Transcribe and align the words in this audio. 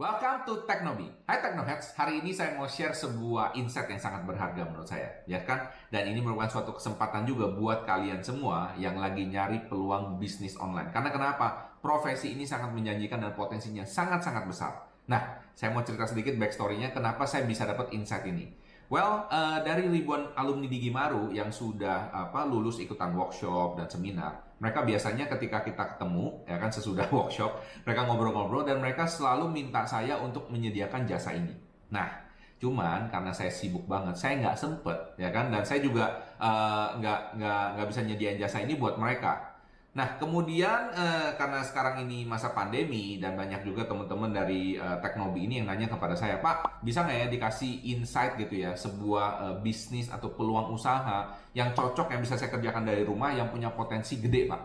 Welcome 0.00 0.48
to 0.48 0.64
Teknobi. 0.64 1.12
Hai 1.28 1.44
Teknoheads, 1.44 1.92
hari 1.92 2.24
ini 2.24 2.32
saya 2.32 2.56
mau 2.56 2.64
share 2.64 2.96
sebuah 2.96 3.52
insight 3.52 3.84
yang 3.92 4.00
sangat 4.00 4.24
berharga 4.24 4.64
menurut 4.64 4.88
saya, 4.88 5.12
ya 5.28 5.44
kan? 5.44 5.68
Dan 5.92 6.08
ini 6.08 6.24
merupakan 6.24 6.48
suatu 6.48 6.72
kesempatan 6.72 7.28
juga 7.28 7.52
buat 7.52 7.84
kalian 7.84 8.24
semua 8.24 8.72
yang 8.80 8.96
lagi 8.96 9.28
nyari 9.28 9.68
peluang 9.68 10.16
bisnis 10.16 10.56
online. 10.56 10.88
Karena 10.88 11.12
kenapa? 11.12 11.76
Profesi 11.84 12.32
ini 12.32 12.48
sangat 12.48 12.72
menjanjikan 12.72 13.20
dan 13.20 13.36
potensinya 13.36 13.84
sangat-sangat 13.84 14.48
besar. 14.48 14.72
Nah, 15.04 15.36
saya 15.52 15.68
mau 15.76 15.84
cerita 15.84 16.08
sedikit 16.08 16.32
backstory-nya 16.40 16.96
kenapa 16.96 17.28
saya 17.28 17.44
bisa 17.44 17.68
dapat 17.68 17.92
insight 17.92 18.24
ini. 18.24 18.48
Well, 18.90 19.30
uh, 19.30 19.62
dari 19.62 19.86
ribuan 19.86 20.34
alumni 20.34 20.66
di 20.66 20.82
Gimaru 20.82 21.30
yang 21.30 21.54
sudah 21.54 22.10
apa 22.10 22.42
lulus 22.42 22.82
ikutan 22.82 23.14
workshop 23.14 23.78
dan 23.78 23.86
seminar, 23.86 24.58
mereka 24.58 24.82
biasanya 24.82 25.30
ketika 25.30 25.62
kita 25.62 25.94
ketemu 25.94 26.42
ya 26.42 26.58
kan 26.58 26.74
sesudah 26.74 27.06
workshop 27.14 27.62
mereka 27.86 28.10
ngobrol-ngobrol 28.10 28.66
dan 28.66 28.82
mereka 28.82 29.06
selalu 29.06 29.46
minta 29.46 29.86
saya 29.86 30.18
untuk 30.18 30.50
menyediakan 30.50 31.06
jasa 31.06 31.38
ini. 31.38 31.54
Nah 31.94 32.26
cuman 32.60 33.08
karena 33.08 33.32
saya 33.32 33.48
sibuk 33.48 33.88
banget 33.88 34.12
saya 34.20 34.36
nggak 34.36 34.52
sempet 34.52 34.98
ya 35.16 35.32
kan 35.32 35.48
dan 35.48 35.64
saya 35.64 35.80
juga 35.80 36.20
uh, 36.36 36.92
nggak 37.00 37.40
nggak 37.40 37.64
nggak 37.72 37.86
bisa 37.88 38.00
nyediain 38.04 38.36
jasa 38.36 38.60
ini 38.60 38.76
buat 38.76 39.00
mereka 39.00 39.49
Nah, 39.90 40.22
kemudian 40.22 40.94
eh, 40.94 41.34
karena 41.34 41.66
sekarang 41.66 42.06
ini 42.06 42.22
masa 42.22 42.54
pandemi 42.54 43.18
dan 43.18 43.34
banyak 43.34 43.66
juga 43.66 43.90
teman-teman 43.90 44.30
dari 44.30 44.78
eh, 44.78 44.98
Teknobi 45.02 45.50
ini 45.50 45.58
yang 45.58 45.66
nanya 45.66 45.90
kepada 45.90 46.14
saya, 46.14 46.38
Pak, 46.38 46.78
bisa 46.86 47.02
nggak 47.02 47.18
ya 47.18 47.26
dikasih 47.26 47.72
insight 47.98 48.38
gitu 48.38 48.54
ya, 48.62 48.78
sebuah 48.78 49.26
eh, 49.42 49.56
bisnis 49.66 50.06
atau 50.06 50.30
peluang 50.30 50.70
usaha 50.70 51.34
yang 51.58 51.74
cocok 51.74 52.14
yang 52.14 52.22
bisa 52.22 52.38
saya 52.38 52.54
kerjakan 52.54 52.86
dari 52.86 53.02
rumah 53.02 53.34
yang 53.34 53.50
punya 53.50 53.74
potensi 53.74 54.22
gede, 54.22 54.46
Pak. 54.46 54.62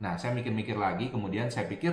Nah, 0.00 0.16
saya 0.16 0.32
mikir-mikir 0.32 0.80
lagi, 0.80 1.12
kemudian 1.12 1.52
saya 1.52 1.68
pikir, 1.68 1.92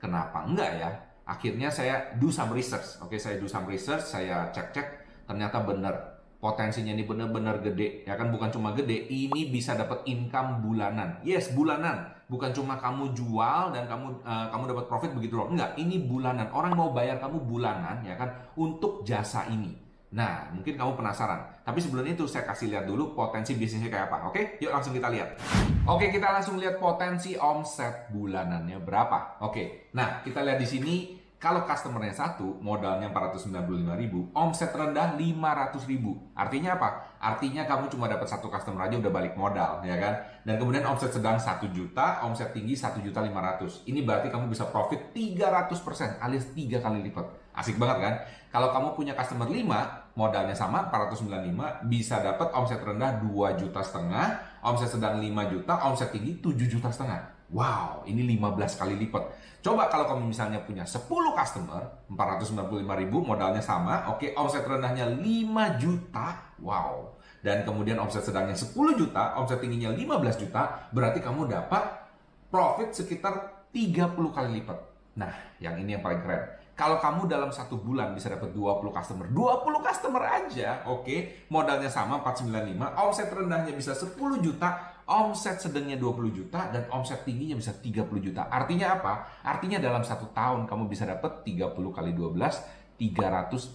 kenapa 0.00 0.48
enggak 0.48 0.70
ya? 0.80 0.90
Akhirnya 1.28 1.68
saya 1.68 2.16
do 2.16 2.32
some 2.32 2.56
research. 2.56 3.04
Oke, 3.04 3.20
saya 3.20 3.36
do 3.36 3.44
some 3.44 3.68
research, 3.68 4.00
saya 4.00 4.48
cek-cek, 4.48 5.04
ternyata 5.28 5.60
benar 5.60 6.13
potensinya 6.44 6.92
ini 6.92 7.08
benar-benar 7.08 7.64
gede 7.64 8.04
ya 8.04 8.20
kan? 8.20 8.28
Bukan 8.28 8.52
cuma 8.52 8.76
gede 8.76 9.08
ini 9.08 9.48
bisa 9.48 9.72
dapat 9.72 10.04
income 10.04 10.60
bulanan. 10.60 11.24
Yes 11.24 11.56
bulanan. 11.56 12.12
Bukan 12.28 12.52
cuma 12.52 12.76
kamu 12.76 13.16
jual 13.16 13.72
dan 13.72 13.88
kamu 13.88 14.20
uh, 14.20 14.52
kamu 14.52 14.76
dapat 14.76 14.84
profit 14.84 15.10
begitu 15.16 15.40
loh. 15.40 15.48
Enggak 15.48 15.72
ini 15.80 16.04
bulanan. 16.04 16.52
Orang 16.52 16.76
mau 16.76 16.92
bayar 16.92 17.16
kamu 17.16 17.48
bulanan 17.48 18.04
ya 18.04 18.20
kan? 18.20 18.28
Untuk 18.60 19.08
jasa 19.08 19.48
ini. 19.48 19.72
Nah 20.12 20.52
mungkin 20.52 20.76
kamu 20.76 21.00
penasaran. 21.00 21.64
Tapi 21.64 21.80
sebelum 21.80 22.04
itu 22.04 22.28
saya 22.28 22.44
kasih 22.44 22.68
lihat 22.68 22.84
dulu 22.84 23.16
potensi 23.16 23.56
bisnisnya 23.56 23.88
kayak 23.88 24.12
apa 24.12 24.28
oke? 24.28 24.60
Yuk 24.60 24.68
langsung 24.68 24.92
kita 24.92 25.08
lihat. 25.08 25.40
Oke 25.88 26.12
kita 26.12 26.28
langsung 26.28 26.60
lihat 26.60 26.76
potensi 26.76 27.40
omset 27.40 28.12
bulanannya 28.12 28.76
berapa. 28.84 29.40
Oke 29.40 29.88
nah 29.96 30.20
kita 30.20 30.44
lihat 30.44 30.60
di 30.60 30.68
sini 30.68 31.23
kalau 31.44 31.68
customernya 31.68 32.16
satu, 32.16 32.56
modalnya 32.64 33.12
495 33.12 34.00
ribu, 34.00 34.32
omset 34.32 34.72
rendah 34.72 35.12
500 35.12 35.84
ribu. 35.84 36.16
Artinya 36.32 36.80
apa? 36.80 37.20
Artinya 37.20 37.68
kamu 37.68 37.92
cuma 37.92 38.08
dapat 38.08 38.24
satu 38.24 38.48
customer 38.48 38.88
aja 38.88 38.96
udah 38.96 39.12
balik 39.12 39.36
modal, 39.36 39.84
ya 39.84 39.92
kan? 40.00 40.24
Dan 40.40 40.56
kemudian 40.56 40.88
omset 40.88 41.12
sedang 41.12 41.36
1 41.36 41.68
juta, 41.68 42.24
omset 42.24 42.56
tinggi 42.56 42.72
1 42.72 43.04
juta 43.04 43.20
500. 43.20 43.84
Ini 43.84 44.00
berarti 44.08 44.32
kamu 44.32 44.48
bisa 44.48 44.72
profit 44.72 45.12
300% 45.12 46.16
alias 46.24 46.48
3 46.56 46.80
kali 46.80 47.12
lipat. 47.12 47.26
Asik 47.52 47.76
banget 47.76 47.98
kan? 48.00 48.14
Kalau 48.48 48.72
kamu 48.72 48.88
punya 48.96 49.12
customer 49.12 49.44
5, 49.44 50.16
modalnya 50.16 50.56
sama 50.56 50.88
495, 50.88 51.84
bisa 51.92 52.24
dapat 52.24 52.56
omset 52.56 52.80
rendah 52.80 53.20
2 53.20 53.60
juta 53.60 53.84
setengah, 53.84 54.26
omset 54.64 54.88
sedang 54.88 55.20
5 55.20 55.52
juta, 55.52 55.76
omset 55.84 56.08
tinggi 56.08 56.40
7 56.40 56.72
juta 56.72 56.88
setengah. 56.88 57.33
Wow, 57.54 58.02
ini 58.10 58.34
15 58.34 58.82
kali 58.82 58.98
lipat. 59.06 59.30
Coba 59.62 59.86
kalau 59.86 60.10
kamu 60.10 60.34
misalnya 60.34 60.58
punya 60.66 60.82
10 60.82 61.06
customer, 61.38 61.86
495 62.10 62.98
ribu, 62.98 63.22
modalnya 63.22 63.62
sama, 63.62 64.10
oke, 64.10 64.34
omset 64.34 64.66
rendahnya 64.66 65.06
5 65.06 65.78
juta, 65.78 66.50
wow. 66.58 67.14
Dan 67.38 67.62
kemudian 67.62 67.94
omset 68.02 68.26
sedangnya 68.26 68.58
10 68.58 68.74
juta, 68.98 69.38
omset 69.38 69.62
tingginya 69.62 69.94
15 69.94 70.42
juta, 70.42 70.90
berarti 70.90 71.22
kamu 71.22 71.46
dapat 71.46 72.04
profit 72.50 72.90
sekitar 72.90 73.66
30 73.70 74.34
kali 74.34 74.60
lipat. 74.60 74.78
Nah, 75.14 75.30
yang 75.62 75.78
ini 75.78 75.94
yang 75.94 76.02
paling 76.02 76.26
keren. 76.26 76.42
Kalau 76.74 76.98
kamu 76.98 77.30
dalam 77.30 77.54
satu 77.54 77.78
bulan 77.78 78.18
bisa 78.18 78.34
dapat 78.34 78.50
20 78.50 78.90
customer, 78.90 79.30
20 79.30 79.78
customer 79.78 80.22
aja, 80.26 80.82
oke, 80.90 81.06
okay, 81.06 81.46
modalnya 81.46 81.86
sama 81.86 82.18
495, 82.18 82.98
omset 82.98 83.30
rendahnya 83.30 83.70
bisa 83.78 83.94
10 83.94 84.18
juta, 84.42 84.93
omset 85.04 85.60
sedangnya 85.60 86.00
20 86.00 86.32
juta 86.32 86.72
dan 86.72 86.88
omset 86.88 87.24
tingginya 87.28 87.60
bisa 87.60 87.76
30 87.76 88.08
juta. 88.20 88.48
Artinya 88.48 88.96
apa? 89.00 89.44
Artinya 89.44 89.76
dalam 89.76 90.00
satu 90.00 90.32
tahun 90.32 90.64
kamu 90.64 90.88
bisa 90.88 91.04
dapat 91.04 91.44
30 91.44 91.76
kali 91.92 92.12
12 92.16 92.84
360 92.94 93.74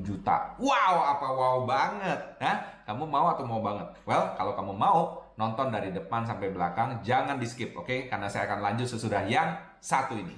juta. 0.00 0.56
Wow, 0.56 0.96
apa 1.04 1.28
wow 1.36 1.58
banget? 1.68 2.20
Hah? 2.40 2.56
Kamu 2.88 3.04
mau 3.04 3.28
atau 3.28 3.44
mau 3.44 3.60
banget? 3.60 3.84
Well, 4.08 4.32
kalau 4.40 4.56
kamu 4.56 4.72
mau, 4.72 5.20
nonton 5.36 5.68
dari 5.68 5.92
depan 5.92 6.24
sampai 6.24 6.48
belakang, 6.48 7.04
jangan 7.04 7.36
di 7.36 7.44
skip, 7.44 7.76
oke? 7.76 7.84
Okay? 7.84 8.00
Karena 8.08 8.32
saya 8.32 8.48
akan 8.48 8.64
lanjut 8.64 8.88
sesudah 8.88 9.22
yang 9.28 9.52
satu 9.84 10.16
ini. 10.16 10.34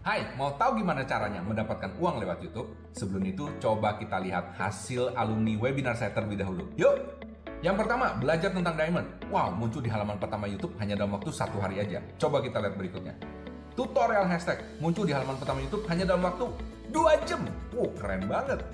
Hai, 0.00 0.32
mau 0.32 0.56
tahu 0.56 0.80
gimana 0.80 1.04
caranya 1.04 1.44
mendapatkan 1.44 1.92
uang 2.00 2.24
lewat 2.24 2.40
YouTube? 2.40 2.72
Sebelum 2.96 3.20
itu, 3.20 3.52
coba 3.60 4.00
kita 4.00 4.16
lihat 4.16 4.56
hasil 4.56 5.12
alumni 5.12 5.52
webinar 5.60 5.92
saya 5.92 6.08
terlebih 6.16 6.40
dahulu. 6.40 6.72
Yuk! 6.80 7.20
Yang 7.60 7.84
pertama, 7.84 8.16
belajar 8.16 8.48
tentang 8.48 8.80
diamond. 8.80 9.04
Wow, 9.28 9.52
muncul 9.52 9.84
di 9.84 9.92
halaman 9.92 10.16
pertama 10.16 10.48
YouTube 10.48 10.72
hanya 10.80 10.96
dalam 10.96 11.12
waktu 11.12 11.28
satu 11.28 11.60
hari 11.60 11.84
aja. 11.84 12.00
Coba 12.16 12.40
kita 12.40 12.64
lihat 12.64 12.80
berikutnya. 12.80 13.12
Tutorial 13.76 14.24
hashtag 14.24 14.64
muncul 14.80 15.04
di 15.04 15.12
halaman 15.12 15.36
pertama 15.36 15.60
YouTube 15.60 15.84
hanya 15.92 16.08
dalam 16.08 16.24
waktu 16.24 16.48
2 16.96 17.28
jam. 17.28 17.44
Wow, 17.76 17.92
keren 18.00 18.24
banget. 18.24 18.64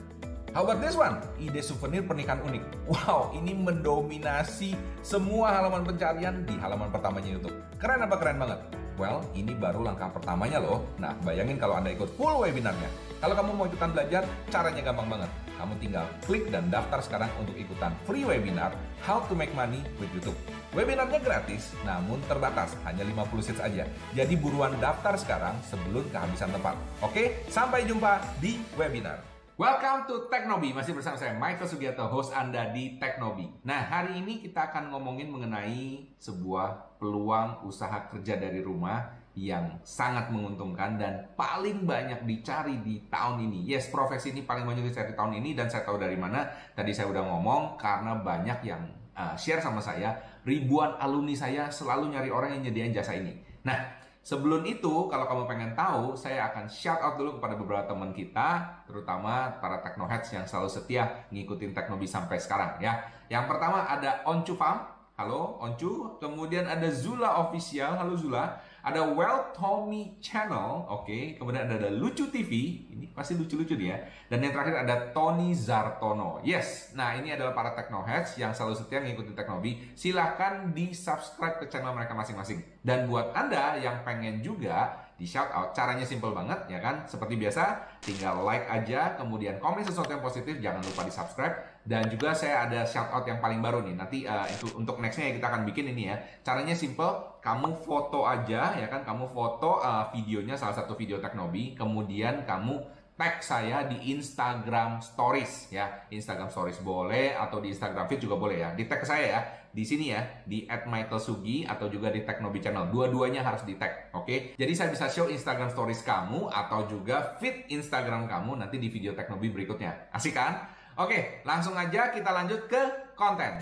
How 0.55 0.63
about 0.63 0.79
this 0.79 0.95
one? 0.95 1.19
Ide 1.43 1.59
souvenir 1.59 2.07
pernikahan 2.07 2.39
unik. 2.47 2.87
Wow, 2.87 3.35
ini 3.35 3.51
mendominasi 3.51 4.79
semua 5.03 5.59
halaman 5.59 5.83
pencarian 5.83 6.47
di 6.47 6.55
halaman 6.55 6.87
pertamanya 6.95 7.35
YouTube. 7.35 7.59
Keren 7.83 8.07
apa 8.07 8.15
keren 8.15 8.39
banget? 8.39 8.86
Well, 8.97 9.21
ini 9.37 9.53
baru 9.53 9.85
langkah 9.85 10.09
pertamanya 10.09 10.57
loh. 10.57 10.81
Nah, 10.97 11.13
bayangin 11.21 11.61
kalau 11.61 11.77
Anda 11.77 11.93
ikut 11.93 12.17
full 12.17 12.41
webinarnya. 12.41 12.89
Kalau 13.21 13.37
kamu 13.37 13.51
mau 13.53 13.69
ikutan 13.69 13.93
belajar, 13.93 14.25
caranya 14.49 14.81
gampang 14.81 15.09
banget. 15.09 15.31
Kamu 15.57 15.73
tinggal 15.81 16.05
klik 16.25 16.49
dan 16.49 16.69
daftar 16.73 17.01
sekarang 17.05 17.33
untuk 17.41 17.57
ikutan 17.57 17.93
free 18.05 18.25
webinar 18.25 18.73
How 19.05 19.25
to 19.29 19.37
Make 19.37 19.53
Money 19.53 19.85
with 20.01 20.09
YouTube. 20.17 20.37
Webinarnya 20.73 21.21
gratis, 21.21 21.77
namun 21.85 22.21
terbatas, 22.29 22.77
hanya 22.89 23.05
50 23.05 23.45
seats 23.45 23.61
aja. 23.61 23.85
Jadi 24.17 24.35
buruan 24.37 24.77
daftar 24.81 25.17
sekarang 25.17 25.57
sebelum 25.65 26.09
kehabisan 26.13 26.53
tempat. 26.53 26.77
Oke, 27.05 27.45
sampai 27.53 27.85
jumpa 27.85 28.21
di 28.41 28.61
webinar. 28.77 29.36
Welcome 29.57 30.05
to 30.05 30.29
Teknobi, 30.29 30.77
masih 30.77 30.93
bersama 30.93 31.17
saya 31.17 31.33
Michael 31.33 31.65
Sugiarto, 31.65 32.05
host 32.13 32.29
Anda 32.37 32.77
di 32.77 33.01
Teknobi. 33.01 33.49
Nah, 33.65 33.89
hari 33.89 34.21
ini 34.21 34.45
kita 34.45 34.69
akan 34.69 34.93
ngomongin 34.93 35.33
mengenai 35.33 36.13
sebuah 36.21 37.01
peluang 37.01 37.65
usaha 37.65 38.05
kerja 38.13 38.37
dari 38.37 38.61
rumah 38.61 39.17
yang 39.33 39.81
sangat 39.81 40.29
menguntungkan 40.29 41.01
dan 41.01 41.33
paling 41.41 41.89
banyak 41.89 42.29
dicari 42.29 42.85
di 42.85 43.09
tahun 43.09 43.49
ini. 43.49 43.65
Yes, 43.65 43.89
profesi 43.89 44.37
ini 44.37 44.45
paling 44.45 44.69
banyak 44.69 44.93
dicari 44.93 45.09
di 45.09 45.17
tahun 45.17 45.41
ini 45.41 45.57
dan 45.57 45.73
saya 45.73 45.89
tahu 45.89 45.97
dari 45.97 46.21
mana. 46.21 46.45
Tadi 46.77 46.93
saya 46.93 47.09
udah 47.09 47.25
ngomong 47.25 47.81
karena 47.81 48.13
banyak 48.13 48.61
yang 48.61 48.85
uh, 49.17 49.33
share 49.41 49.65
sama 49.65 49.81
saya, 49.81 50.21
ribuan 50.45 51.01
alumni 51.01 51.33
saya 51.33 51.73
selalu 51.73 52.13
nyari 52.13 52.29
orang 52.29 52.61
yang 52.61 52.69
nyediain 52.69 52.93
jasa 52.93 53.17
ini. 53.17 53.33
Nah, 53.65 53.96
Sebelum 54.27 54.67
itu, 54.67 55.07
kalau 55.07 55.23
kamu 55.23 55.47
pengen 55.47 55.71
tahu, 55.79 56.19
saya 56.19 56.51
akan 56.51 56.67
shout 56.67 56.99
out 56.99 57.15
dulu 57.15 57.39
kepada 57.39 57.55
beberapa 57.55 57.87
teman 57.87 58.11
kita, 58.11 58.83
terutama 58.83 59.55
para 59.63 59.79
technoheads 59.87 60.35
yang 60.35 60.43
selalu 60.43 60.67
setia 60.67 61.31
ngikutin 61.31 61.71
Teknobi 61.71 62.11
sampai 62.11 62.35
sekarang 62.43 62.75
ya. 62.83 63.07
Yang 63.31 63.47
pertama 63.47 63.87
ada 63.87 64.27
Oncu 64.27 64.59
Farm, 64.59 64.83
halo 65.17 65.57
Oncu. 65.65 66.21
Kemudian 66.21 66.69
ada 66.69 66.93
Zula 66.93 67.41
Official, 67.49 67.97
halo 67.97 68.13
Zula 68.21 68.61
ada 68.87 69.03
Well 69.03 69.51
Tommy 69.51 70.15
Channel, 70.23 70.87
oke. 70.87 71.11
Okay. 71.11 71.35
Kemudian 71.35 71.67
ada, 71.67 71.75
ada 71.75 71.91
Lucu 71.91 72.31
TV, 72.31 72.87
ini 72.87 73.11
pasti 73.11 73.35
lucu-lucu 73.35 73.75
nih 73.75 73.89
ya. 73.91 73.99
Dan 74.31 74.47
yang 74.47 74.55
terakhir 74.55 74.87
ada 74.87 75.11
Tony 75.11 75.51
Zartono. 75.59 76.39
Yes, 76.47 76.95
nah 76.95 77.19
ini 77.19 77.35
adalah 77.35 77.51
para 77.51 77.75
Technoheads 77.75 78.39
yang 78.39 78.55
selalu 78.55 78.79
setia 78.79 79.03
ngikutin 79.03 79.35
Teknobi. 79.35 79.91
Silahkan 79.99 80.71
di 80.71 80.95
subscribe 80.95 81.59
ke 81.59 81.67
channel 81.67 81.99
mereka 81.99 82.15
masing-masing. 82.15 82.63
Dan 82.79 83.11
buat 83.11 83.35
Anda 83.35 83.75
yang 83.83 84.07
pengen 84.07 84.39
juga 84.39 85.06
di 85.17 85.25
shout 85.25 85.49
out. 85.53 85.73
Caranya 85.73 86.05
simple 86.05 86.31
banget 86.33 86.69
ya 86.69 86.79
kan. 86.81 87.09
Seperti 87.09 87.41
biasa, 87.41 87.81
tinggal 88.05 88.45
like 88.45 88.69
aja, 88.69 89.17
kemudian 89.17 89.57
komen 89.57 89.81
sesuatu 89.81 90.13
yang 90.13 90.21
positif, 90.21 90.61
jangan 90.61 90.85
lupa 90.85 91.09
di 91.09 91.13
subscribe. 91.13 91.57
Dan 91.87 92.07
juga 92.13 92.37
saya 92.37 92.69
ada 92.69 92.85
shout 92.85 93.09
out 93.11 93.25
yang 93.25 93.41
paling 93.41 93.65
baru 93.65 93.81
nih. 93.81 93.95
Nanti 93.97 94.19
uh, 94.29 94.45
itu 94.47 94.69
untuk 94.77 95.01
nextnya 95.01 95.33
kita 95.33 95.49
akan 95.49 95.65
bikin 95.65 95.91
ini 95.97 96.13
ya. 96.13 96.17
Caranya 96.45 96.77
simple, 96.77 97.41
kamu 97.41 97.79
foto 97.81 98.27
aja 98.27 98.75
ya 98.77 98.87
kan, 98.91 99.07
kamu 99.07 99.25
foto 99.31 99.79
uh, 99.81 100.11
videonya 100.13 100.59
salah 100.59 100.75
satu 100.75 100.99
video 100.99 101.23
Teknobi, 101.23 101.79
kemudian 101.79 102.43
kamu 102.43 102.77
tag 103.17 103.41
saya 103.41 103.89
di 103.89 104.13
Instagram 104.13 105.01
Stories 105.01 105.73
ya. 105.73 106.05
Instagram 106.13 106.53
Stories 106.53 106.85
boleh 106.85 107.33
atau 107.33 107.65
di 107.65 107.73
Instagram 107.73 108.05
Feed 108.07 108.29
juga 108.29 108.37
boleh 108.37 108.61
ya. 108.61 108.71
Di 108.77 108.85
tag 108.85 109.03
saya 109.09 109.27
ya. 109.27 109.41
Di 109.77 109.85
sini 109.85 110.09
ya, 110.09 110.25
di 110.49 110.65
@michaelsugi 110.65 111.69
atau 111.69 111.93
juga 111.93 112.09
di 112.09 112.25
Teknobi 112.25 112.65
Channel. 112.65 112.89
Dua-duanya 112.89 113.45
harus 113.45 113.61
di 113.61 113.77
tag, 113.77 114.09
oke? 114.17 114.25
Okay? 114.25 114.39
Jadi 114.57 114.73
saya 114.73 114.89
bisa 114.89 115.05
show 115.13 115.29
Instagram 115.29 115.69
Stories 115.69 116.01
kamu 116.01 116.49
atau 116.49 116.89
juga 116.89 117.37
feed 117.37 117.69
Instagram 117.69 118.25
kamu 118.25 118.57
nanti 118.57 118.81
di 118.81 118.89
video 118.89 119.13
Teknobi 119.13 119.53
berikutnya. 119.53 120.09
Asik 120.17 120.33
kan? 120.33 120.65
Oke, 120.97 121.45
langsung 121.45 121.77
aja 121.77 122.09
kita 122.09 122.33
lanjut 122.33 122.73
ke 122.73 123.13
konten. 123.13 123.61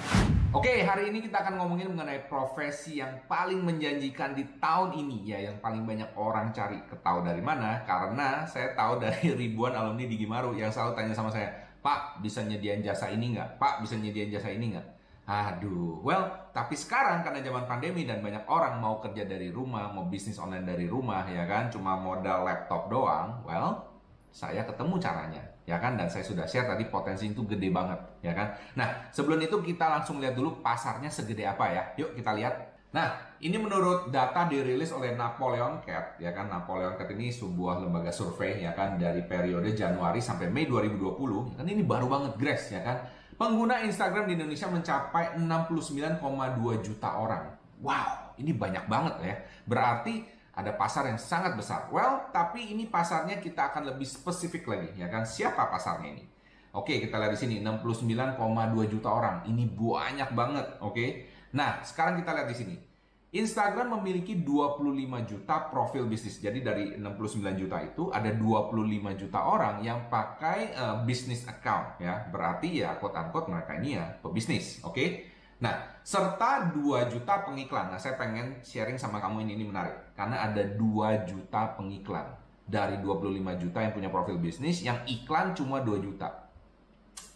Oke, 0.54 0.86
hari 0.86 1.10
ini 1.10 1.18
kita 1.18 1.42
akan 1.42 1.58
ngomongin 1.58 1.90
mengenai 1.90 2.30
profesi 2.30 3.02
yang 3.02 3.26
paling 3.26 3.58
menjanjikan 3.66 4.38
di 4.38 4.46
tahun 4.62 4.94
ini 4.94 5.26
ya, 5.26 5.50
yang 5.50 5.58
paling 5.58 5.82
banyak 5.82 6.06
orang 6.14 6.54
cari. 6.54 6.78
Ketahu 6.86 7.26
dari 7.26 7.42
mana? 7.42 7.82
Karena 7.82 8.46
saya 8.46 8.70
tahu 8.78 9.02
dari 9.02 9.34
ribuan 9.42 9.74
alumni 9.74 10.06
di 10.06 10.14
Gimaru 10.14 10.54
yang 10.54 10.70
selalu 10.70 10.94
tanya 10.94 11.10
sama 11.10 11.34
saya, 11.34 11.50
Pak, 11.82 12.22
bisa 12.22 12.46
nyediain 12.46 12.86
jasa 12.86 13.10
ini 13.10 13.34
nggak? 13.34 13.58
Pak, 13.58 13.82
bisa 13.82 13.98
nyediain 13.98 14.30
jasa 14.30 14.46
ini 14.54 14.78
nggak? 14.78 14.86
Aduh, 15.26 15.98
well, 16.06 16.22
tapi 16.54 16.78
sekarang 16.78 17.26
karena 17.26 17.42
zaman 17.42 17.66
pandemi 17.66 18.06
dan 18.06 18.22
banyak 18.22 18.46
orang 18.46 18.78
mau 18.78 19.02
kerja 19.02 19.26
dari 19.26 19.50
rumah, 19.50 19.90
mau 19.90 20.06
bisnis 20.06 20.38
online 20.38 20.70
dari 20.70 20.86
rumah, 20.86 21.26
ya 21.26 21.50
kan, 21.50 21.66
cuma 21.66 21.98
modal 21.98 22.46
laptop 22.46 22.86
doang, 22.86 23.42
well, 23.42 23.90
saya 24.30 24.62
ketemu 24.62 25.02
caranya 25.02 25.53
ya 25.64 25.80
kan? 25.80 25.96
Dan 25.96 26.08
saya 26.08 26.24
sudah 26.24 26.44
share 26.44 26.68
tadi 26.68 26.88
potensi 26.88 27.28
itu 27.28 27.44
gede 27.44 27.68
banget 27.72 28.00
ya 28.20 28.32
kan? 28.32 28.54
Nah 28.76 29.08
sebelum 29.10 29.40
itu 29.40 29.60
kita 29.60 29.88
langsung 29.88 30.20
lihat 30.20 30.36
dulu 30.36 30.60
pasarnya 30.64 31.08
segede 31.08 31.44
apa 31.44 31.64
ya. 31.72 31.82
Yuk 32.00 32.16
kita 32.16 32.32
lihat. 32.36 32.54
Nah 32.94 33.18
ini 33.42 33.58
menurut 33.58 34.14
data 34.14 34.46
dirilis 34.46 34.94
oleh 34.94 35.18
Napoleon 35.18 35.82
Cat 35.82 36.20
ya 36.22 36.30
kan? 36.30 36.46
Napoleon 36.46 36.94
Cat 36.94 37.10
ini 37.10 37.28
sebuah 37.28 37.82
lembaga 37.82 38.14
survei 38.14 38.62
ya 38.62 38.72
kan? 38.72 38.96
Dari 38.96 39.26
periode 39.26 39.74
Januari 39.74 40.22
sampai 40.22 40.48
Mei 40.52 40.70
2020 40.70 41.54
ya 41.54 41.54
kan? 41.60 41.66
Ini 41.66 41.82
baru 41.82 42.06
banget 42.06 42.32
Grace 42.38 42.70
ya 42.70 42.84
kan? 42.86 43.02
Pengguna 43.34 43.82
Instagram 43.82 44.30
di 44.30 44.38
Indonesia 44.38 44.70
mencapai 44.70 45.34
69,2 45.42 46.22
juta 46.86 47.18
orang. 47.18 47.50
Wow 47.82 48.24
ini 48.38 48.52
banyak 48.54 48.84
banget 48.90 49.14
ya. 49.22 49.36
Berarti 49.66 50.26
ada 50.54 50.70
pasar 50.74 51.10
yang 51.10 51.18
sangat 51.18 51.58
besar. 51.58 51.90
Well, 51.90 52.30
tapi 52.30 52.70
ini 52.70 52.86
pasarnya 52.86 53.42
kita 53.42 53.74
akan 53.74 53.94
lebih 53.94 54.06
spesifik 54.06 54.70
lagi, 54.70 54.94
ya 54.94 55.10
kan? 55.10 55.26
Siapa 55.26 55.66
pasarnya 55.66 56.14
ini? 56.14 56.24
Oke, 56.74 56.98
kita 56.98 57.18
lihat 57.22 57.34
di 57.34 57.38
sini 57.38 57.56
69,2 57.62 58.90
juta 58.90 59.08
orang. 59.10 59.46
Ini 59.46 59.70
banyak 59.74 60.30
banget, 60.34 60.66
oke? 60.82 61.06
Nah, 61.54 61.82
sekarang 61.86 62.18
kita 62.18 62.34
lihat 62.34 62.48
di 62.50 62.56
sini. 62.58 62.76
Instagram 63.34 63.98
memiliki 63.98 64.38
25 64.46 64.86
juta 65.26 65.66
profil 65.66 66.06
bisnis. 66.06 66.38
Jadi 66.38 66.62
dari 66.62 66.94
69 66.94 67.58
juta 67.58 67.82
itu 67.82 68.06
ada 68.14 68.30
25 68.30 68.78
juta 69.18 69.42
orang 69.42 69.82
yang 69.82 70.06
pakai 70.06 70.70
uh, 70.78 71.02
bisnis 71.02 71.42
account 71.50 71.98
ya. 71.98 72.30
Berarti 72.30 72.78
ya 72.78 72.94
quote 72.94 73.18
unquote 73.18 73.50
mereka 73.50 73.74
ini 73.82 73.98
ya 73.98 74.06
pebisnis, 74.22 74.78
oke? 74.86 74.94
Okay? 74.94 75.33
Nah, 75.64 76.04
serta 76.04 76.68
2 76.76 77.08
juta 77.08 77.40
pengiklan. 77.48 77.88
Nah, 77.88 77.96
saya 77.96 78.20
pengen 78.20 78.60
sharing 78.60 79.00
sama 79.00 79.16
kamu 79.16 79.48
ini, 79.48 79.52
ini 79.56 79.64
menarik. 79.72 80.12
Karena 80.12 80.44
ada 80.44 80.60
2 80.60 81.24
juta 81.24 81.72
pengiklan. 81.72 82.28
Dari 82.64 83.00
25 83.00 83.60
juta 83.60 83.80
yang 83.80 83.92
punya 83.96 84.08
profil 84.12 84.36
bisnis, 84.40 84.84
yang 84.84 85.00
iklan 85.08 85.56
cuma 85.56 85.80
2 85.80 86.00
juta. 86.00 86.28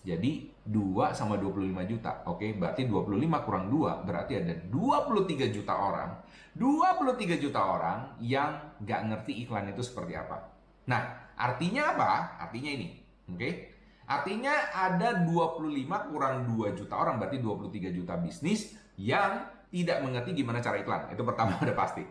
Jadi 0.05 0.49
2 0.65 1.13
sama 1.13 1.37
25 1.37 1.85
juta. 1.85 2.25
Oke, 2.29 2.57
berarti 2.57 2.89
25 2.89 3.45
kurang 3.45 3.69
2 3.69 4.09
berarti 4.09 4.41
ada 4.41 4.55
23 4.73 5.53
juta 5.53 5.75
orang. 5.77 6.11
23 6.57 7.37
juta 7.37 7.61
orang 7.61 8.17
yang 8.21 8.57
nggak 8.81 9.01
ngerti 9.05 9.33
iklan 9.45 9.69
itu 9.69 9.85
seperti 9.85 10.17
apa. 10.17 10.49
Nah, 10.89 11.33
artinya 11.37 11.93
apa? 11.93 12.41
Artinya 12.49 12.71
ini. 12.73 12.89
Oke. 13.29 13.78
Artinya 14.09 14.73
ada 14.73 15.21
25 15.29 16.09
kurang 16.09 16.49
2 16.49 16.73
juta 16.73 16.95
orang, 16.97 17.21
berarti 17.21 17.45
23 17.45 17.93
juta 17.93 18.17
bisnis 18.17 18.73
yang 18.97 19.45
tidak 19.69 20.01
mengerti 20.01 20.33
gimana 20.33 20.65
cara 20.65 20.81
iklan. 20.81 21.13
Itu 21.13 21.29
pertama 21.29 21.61
udah 21.65 21.77
pasti. 21.77 22.05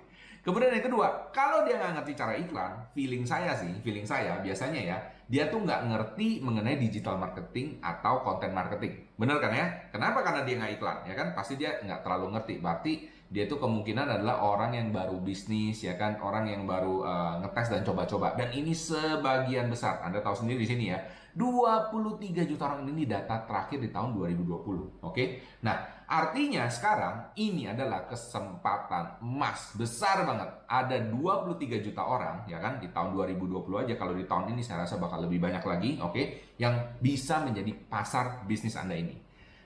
Kemudian 0.45 0.71
yang 0.71 0.85
kedua, 0.85 1.33
kalau 1.35 1.67
dia 1.67 1.75
nggak 1.75 1.99
ngerti 1.99 2.13
cara 2.15 2.37
iklan, 2.39 2.71
feeling 2.95 3.27
saya 3.27 3.51
sih, 3.57 3.73
feeling 3.83 4.07
saya 4.07 4.39
biasanya 4.39 4.79
ya, 4.79 4.97
dia 5.27 5.51
tuh 5.51 5.59
nggak 5.59 5.91
ngerti 5.91 6.39
mengenai 6.39 6.79
digital 6.79 7.19
marketing 7.19 7.83
atau 7.83 8.23
konten 8.23 8.55
marketing. 8.55 8.95
Bener 9.19 9.43
kan 9.43 9.51
ya? 9.51 9.67
Kenapa? 9.91 10.23
Karena 10.23 10.47
dia 10.47 10.55
nggak 10.55 10.73
iklan, 10.79 10.97
ya 11.03 11.13
kan? 11.19 11.27
Pasti 11.35 11.59
dia 11.59 11.81
nggak 11.83 11.99
terlalu 11.99 12.37
ngerti. 12.37 12.63
Berarti 12.63 12.93
dia 13.27 13.43
tuh 13.43 13.59
kemungkinan 13.59 14.07
adalah 14.07 14.39
orang 14.39 14.71
yang 14.71 14.87
baru 14.95 15.19
bisnis, 15.19 15.83
ya 15.83 15.99
kan? 15.99 16.15
Orang 16.23 16.47
yang 16.47 16.63
baru 16.63 17.03
uh, 17.03 17.43
ngetes 17.43 17.67
dan 17.67 17.81
coba-coba. 17.83 18.39
Dan 18.39 18.47
ini 18.55 18.71
sebagian 18.71 19.67
besar. 19.67 19.99
Anda 19.99 20.23
tahu 20.23 20.47
sendiri 20.47 20.63
di 20.63 20.69
sini 20.69 20.85
ya 20.95 20.99
23 21.37 22.49
juta 22.49 22.65
orang 22.65 22.89
ini 22.89 23.05
data 23.05 23.45
terakhir 23.45 23.77
di 23.77 23.93
tahun 23.93 24.17
2020. 24.17 25.05
Oke. 25.05 25.45
Nah, 25.61 25.77
artinya 26.09 26.65
sekarang 26.65 27.37
ini 27.37 27.69
adalah 27.69 28.09
kesempatan 28.09 29.21
emas 29.21 29.77
besar 29.77 30.25
banget. 30.25 30.49
Ada 30.65 30.97
23 31.13 31.85
juta 31.85 32.01
orang 32.01 32.49
ya 32.49 32.57
kan 32.57 32.81
di 32.81 32.89
tahun 32.89 33.13
2020 33.13 33.69
aja 33.85 33.93
kalau 34.01 34.17
di 34.17 34.25
tahun 34.25 34.57
ini 34.57 34.65
saya 34.65 34.89
rasa 34.89 34.97
bakal 34.97 35.29
lebih 35.29 35.37
banyak 35.37 35.61
lagi, 35.61 36.01
oke, 36.01 36.57
yang 36.57 36.73
bisa 36.97 37.45
menjadi 37.45 37.69
pasar 37.85 38.41
bisnis 38.49 38.73
Anda 38.73 38.97
ini. 38.97 39.13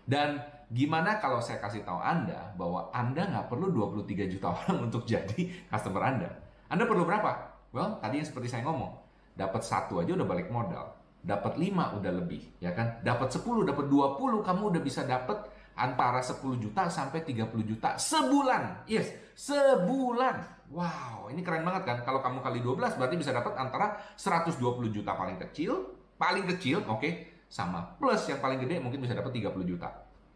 Dan 0.03 0.43
gimana 0.67 1.23
kalau 1.23 1.39
saya 1.39 1.63
kasih 1.63 1.87
tahu 1.87 2.03
Anda 2.03 2.51
bahwa 2.59 2.91
Anda 2.91 3.31
nggak 3.31 3.47
perlu 3.47 3.71
23 3.71 4.27
juta 4.27 4.51
orang 4.59 4.91
untuk 4.91 5.07
jadi 5.07 5.39
customer 5.71 6.03
Anda. 6.03 6.35
Anda 6.67 6.83
perlu 6.83 7.07
berapa? 7.07 7.31
Well, 7.71 8.03
tadi 8.03 8.19
yang 8.19 8.27
seperti 8.27 8.51
saya 8.51 8.67
ngomong, 8.67 8.91
dapat 9.39 9.63
satu 9.63 10.03
aja 10.03 10.11
udah 10.11 10.27
balik 10.27 10.51
modal 10.51 11.00
dapat 11.21 11.53
5 11.57 12.01
udah 12.01 12.11
lebih, 12.17 12.41
ya 12.57 12.73
kan? 12.73 12.99
Dapat 13.05 13.29
10, 13.29 13.65
dapat 13.65 13.85
20, 13.85 14.41
kamu 14.41 14.61
udah 14.73 14.81
bisa 14.81 15.05
dapat 15.05 15.37
antara 15.77 16.19
10 16.19 16.41
juta 16.57 16.89
sampai 16.89 17.21
30 17.23 17.63
juta 17.63 17.95
sebulan. 17.95 18.85
Yes, 18.89 19.13
sebulan. 19.37 20.67
Wow, 20.71 21.29
ini 21.29 21.43
keren 21.45 21.67
banget 21.67 21.83
kan? 21.83 21.97
Kalau 22.01 22.19
kamu 22.23 22.39
kali 22.41 22.59
12 22.63 22.97
berarti 22.97 23.15
bisa 23.19 23.31
dapat 23.35 23.53
antara 23.59 23.99
120 24.17 24.61
juta 24.89 25.13
paling 25.13 25.37
kecil, 25.47 25.93
paling 26.15 26.47
kecil, 26.55 26.81
oke, 26.87 26.99
okay, 26.99 27.11
sama 27.51 27.83
plus 27.99 28.23
yang 28.31 28.39
paling 28.39 28.63
gede 28.63 28.79
mungkin 28.79 29.03
bisa 29.03 29.11
dapat 29.11 29.35
30 29.35 29.51
juta. 29.67 29.89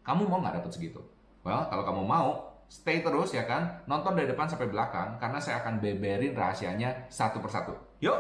Kamu 0.06 0.28
mau 0.28 0.44
nggak 0.44 0.62
dapat 0.62 0.72
segitu? 0.76 1.02
Well, 1.42 1.66
kalau 1.72 1.88
kamu 1.88 2.04
mau, 2.04 2.30
stay 2.68 3.00
terus 3.00 3.32
ya 3.32 3.48
kan, 3.48 3.86
nonton 3.88 4.14
dari 4.18 4.28
depan 4.30 4.46
sampai 4.46 4.68
belakang 4.68 5.18
karena 5.18 5.40
saya 5.40 5.64
akan 5.64 5.80
beberin 5.80 6.36
rahasianya 6.36 7.10
satu 7.10 7.40
persatu. 7.40 7.74
Yuk! 8.04 8.20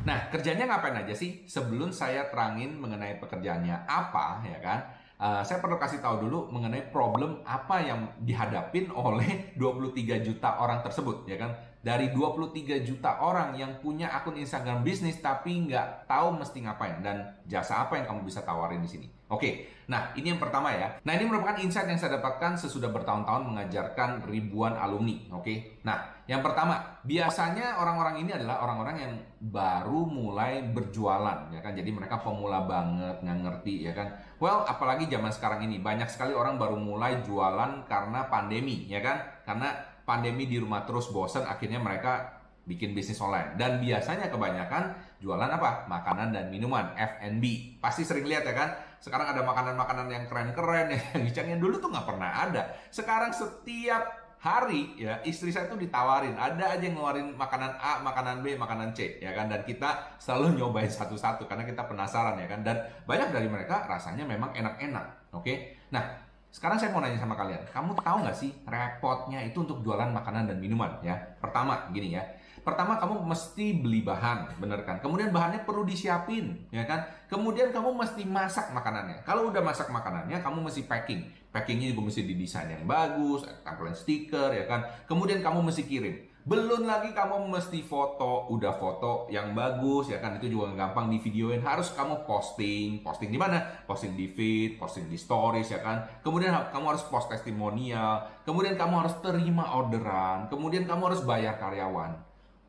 Nah, 0.00 0.32
kerjanya 0.32 0.64
ngapain 0.64 0.96
aja 0.96 1.12
sih? 1.12 1.44
Sebelum 1.44 1.92
saya 1.92 2.32
terangin 2.32 2.80
mengenai 2.80 3.20
pekerjaannya 3.20 3.84
apa, 3.84 4.40
ya 4.48 4.58
kan? 4.64 4.80
Uh, 5.20 5.44
saya 5.44 5.60
perlu 5.60 5.76
kasih 5.76 6.00
tahu 6.00 6.24
dulu 6.24 6.48
mengenai 6.48 6.88
problem 6.88 7.44
apa 7.44 7.84
yang 7.84 8.08
dihadapin 8.24 8.88
oleh 8.96 9.52
23 9.60 10.24
juta 10.24 10.56
orang 10.56 10.80
tersebut, 10.80 11.28
ya 11.28 11.36
kan? 11.36 11.52
Dari 11.80 12.12
23 12.12 12.80
juta 12.84 13.20
orang 13.20 13.56
yang 13.56 13.80
punya 13.84 14.08
akun 14.12 14.36
Instagram 14.36 14.84
bisnis 14.84 15.20
tapi 15.20 15.68
nggak 15.68 16.08
tahu 16.08 16.36
mesti 16.36 16.64
ngapain 16.64 17.00
dan 17.00 17.40
jasa 17.48 17.84
apa 17.84 17.96
yang 17.96 18.04
kamu 18.08 18.28
bisa 18.28 18.44
tawarin 18.44 18.84
di 18.84 18.88
sini. 18.88 19.08
Oke, 19.32 19.64
nah 19.88 20.12
ini 20.12 20.32
yang 20.32 20.40
pertama 20.40 20.76
ya. 20.76 21.00
Nah 21.08 21.12
ini 21.16 21.24
merupakan 21.24 21.56
insight 21.56 21.88
yang 21.88 21.96
saya 21.96 22.20
dapatkan 22.20 22.60
sesudah 22.60 22.92
bertahun-tahun 22.92 23.48
mengajarkan 23.48 24.28
ribuan 24.28 24.76
alumni. 24.76 25.16
Oke, 25.32 25.80
nah 25.80 26.19
yang 26.30 26.46
pertama 26.46 26.78
biasanya 27.02 27.82
orang-orang 27.82 28.22
ini 28.22 28.30
adalah 28.30 28.62
orang-orang 28.62 28.96
yang 29.02 29.12
baru 29.50 30.06
mulai 30.06 30.62
berjualan 30.62 31.50
ya 31.50 31.58
kan. 31.58 31.74
Jadi 31.74 31.90
mereka 31.90 32.22
pemula 32.22 32.62
banget 32.70 33.18
nggak 33.18 33.38
ngerti 33.42 33.90
ya 33.90 33.92
kan. 33.98 34.14
Well 34.38 34.62
apalagi 34.62 35.10
zaman 35.10 35.34
sekarang 35.34 35.66
ini 35.66 35.82
banyak 35.82 36.06
sekali 36.06 36.30
orang 36.30 36.54
baru 36.54 36.78
mulai 36.78 37.18
jualan 37.26 37.82
karena 37.90 38.30
pandemi 38.30 38.86
ya 38.86 39.02
kan. 39.02 39.42
Karena 39.42 39.74
pandemi 40.06 40.46
di 40.46 40.62
rumah 40.62 40.86
terus 40.86 41.10
bosan 41.10 41.50
akhirnya 41.50 41.82
mereka 41.82 42.38
bikin 42.62 42.94
bisnis 42.94 43.18
online 43.18 43.58
dan 43.58 43.82
biasanya 43.82 44.30
kebanyakan 44.30 44.94
jualan 45.18 45.50
apa 45.50 45.90
makanan 45.90 46.30
dan 46.30 46.46
minuman 46.54 46.94
F&B 46.94 47.74
pasti 47.82 48.06
sering 48.06 48.30
lihat 48.30 48.46
ya 48.46 48.54
kan 48.54 48.70
sekarang 49.02 49.34
ada 49.34 49.42
makanan-makanan 49.42 50.06
yang 50.06 50.24
keren-keren 50.30 50.94
yang 51.50 51.58
dulu 51.58 51.82
tuh 51.82 51.90
nggak 51.90 52.06
pernah 52.06 52.30
ada. 52.46 52.70
Sekarang 52.94 53.34
setiap 53.34 54.29
hari 54.40 54.96
ya 54.96 55.20
istri 55.20 55.52
saya 55.52 55.68
tuh 55.68 55.76
ditawarin 55.76 56.32
ada 56.32 56.72
aja 56.72 56.80
yang 56.80 56.96
ngeluarin 56.96 57.36
makanan 57.36 57.76
A, 57.76 58.00
makanan 58.00 58.40
B, 58.40 58.56
makanan 58.56 58.96
C 58.96 59.20
ya 59.20 59.36
kan 59.36 59.52
dan 59.52 59.60
kita 59.68 60.16
selalu 60.16 60.52
nyobain 60.64 60.88
satu-satu 60.88 61.44
karena 61.44 61.68
kita 61.68 61.84
penasaran 61.84 62.40
ya 62.40 62.48
kan 62.48 62.64
dan 62.64 62.80
banyak 63.04 63.28
dari 63.28 63.48
mereka 63.52 63.84
rasanya 63.84 64.24
memang 64.24 64.56
enak-enak. 64.56 65.36
Oke. 65.36 65.76
Nah, 65.92 66.02
sekarang 66.48 66.80
saya 66.80 66.90
mau 66.90 67.04
nanya 67.04 67.20
sama 67.20 67.36
kalian, 67.36 67.62
kamu 67.68 67.94
tahu 68.00 68.16
nggak 68.24 68.34
sih 68.34 68.50
repotnya 68.64 69.44
itu 69.44 69.60
untuk 69.60 69.84
jualan 69.84 70.08
makanan 70.08 70.48
dan 70.48 70.56
minuman 70.56 70.98
ya? 71.04 71.14
Pertama 71.38 71.92
gini 71.92 72.16
ya, 72.16 72.24
Pertama 72.60 73.00
kamu 73.00 73.24
mesti 73.24 73.80
beli 73.80 74.04
bahan, 74.04 74.60
bener 74.60 74.84
kan? 74.84 75.00
Kemudian 75.00 75.32
bahannya 75.32 75.64
perlu 75.64 75.80
disiapin, 75.88 76.60
ya 76.68 76.84
kan? 76.84 77.08
Kemudian 77.32 77.72
kamu 77.72 77.96
mesti 77.96 78.28
masak 78.28 78.68
makanannya. 78.76 79.24
Kalau 79.24 79.48
udah 79.48 79.64
masak 79.64 79.88
makanannya, 79.88 80.44
kamu 80.44 80.68
mesti 80.68 80.84
packing. 80.84 81.24
Packingnya 81.50 81.90
juga 81.90 82.06
mesti 82.06 82.22
didesain 82.22 82.70
yang 82.70 82.86
bagus, 82.86 83.42
tampilan 83.66 83.94
stiker, 83.94 84.54
ya 84.54 84.70
kan? 84.70 84.86
Kemudian 85.10 85.42
kamu 85.42 85.66
mesti 85.66 85.82
kirim. 85.82 86.30
Belum 86.40 86.88
lagi 86.88 87.12
kamu 87.12 87.52
mesti 87.52 87.84
foto, 87.84 88.48
udah 88.48 88.72
foto 88.80 89.28
yang 89.28 89.52
bagus 89.52 90.08
ya 90.08 90.24
kan 90.24 90.40
itu 90.40 90.48
juga 90.48 90.72
gampang 90.72 91.12
di 91.12 91.20
videoin. 91.20 91.60
Harus 91.60 91.92
kamu 91.92 92.24
posting, 92.24 93.04
posting 93.04 93.28
di 93.28 93.36
mana? 93.36 93.60
Posting 93.84 94.16
di 94.16 94.32
feed, 94.32 94.80
posting 94.80 95.04
di 95.12 95.20
stories 95.20 95.68
ya 95.68 95.84
kan. 95.84 96.00
Kemudian 96.24 96.56
kamu 96.72 96.96
harus 96.96 97.04
post 97.12 97.28
testimonial, 97.28 98.24
kemudian 98.48 98.72
kamu 98.80 99.04
harus 99.04 99.14
terima 99.20 99.68
orderan, 99.76 100.48
kemudian 100.48 100.88
kamu 100.88 101.12
harus 101.12 101.22
bayar 101.28 101.60
karyawan. 101.60 102.16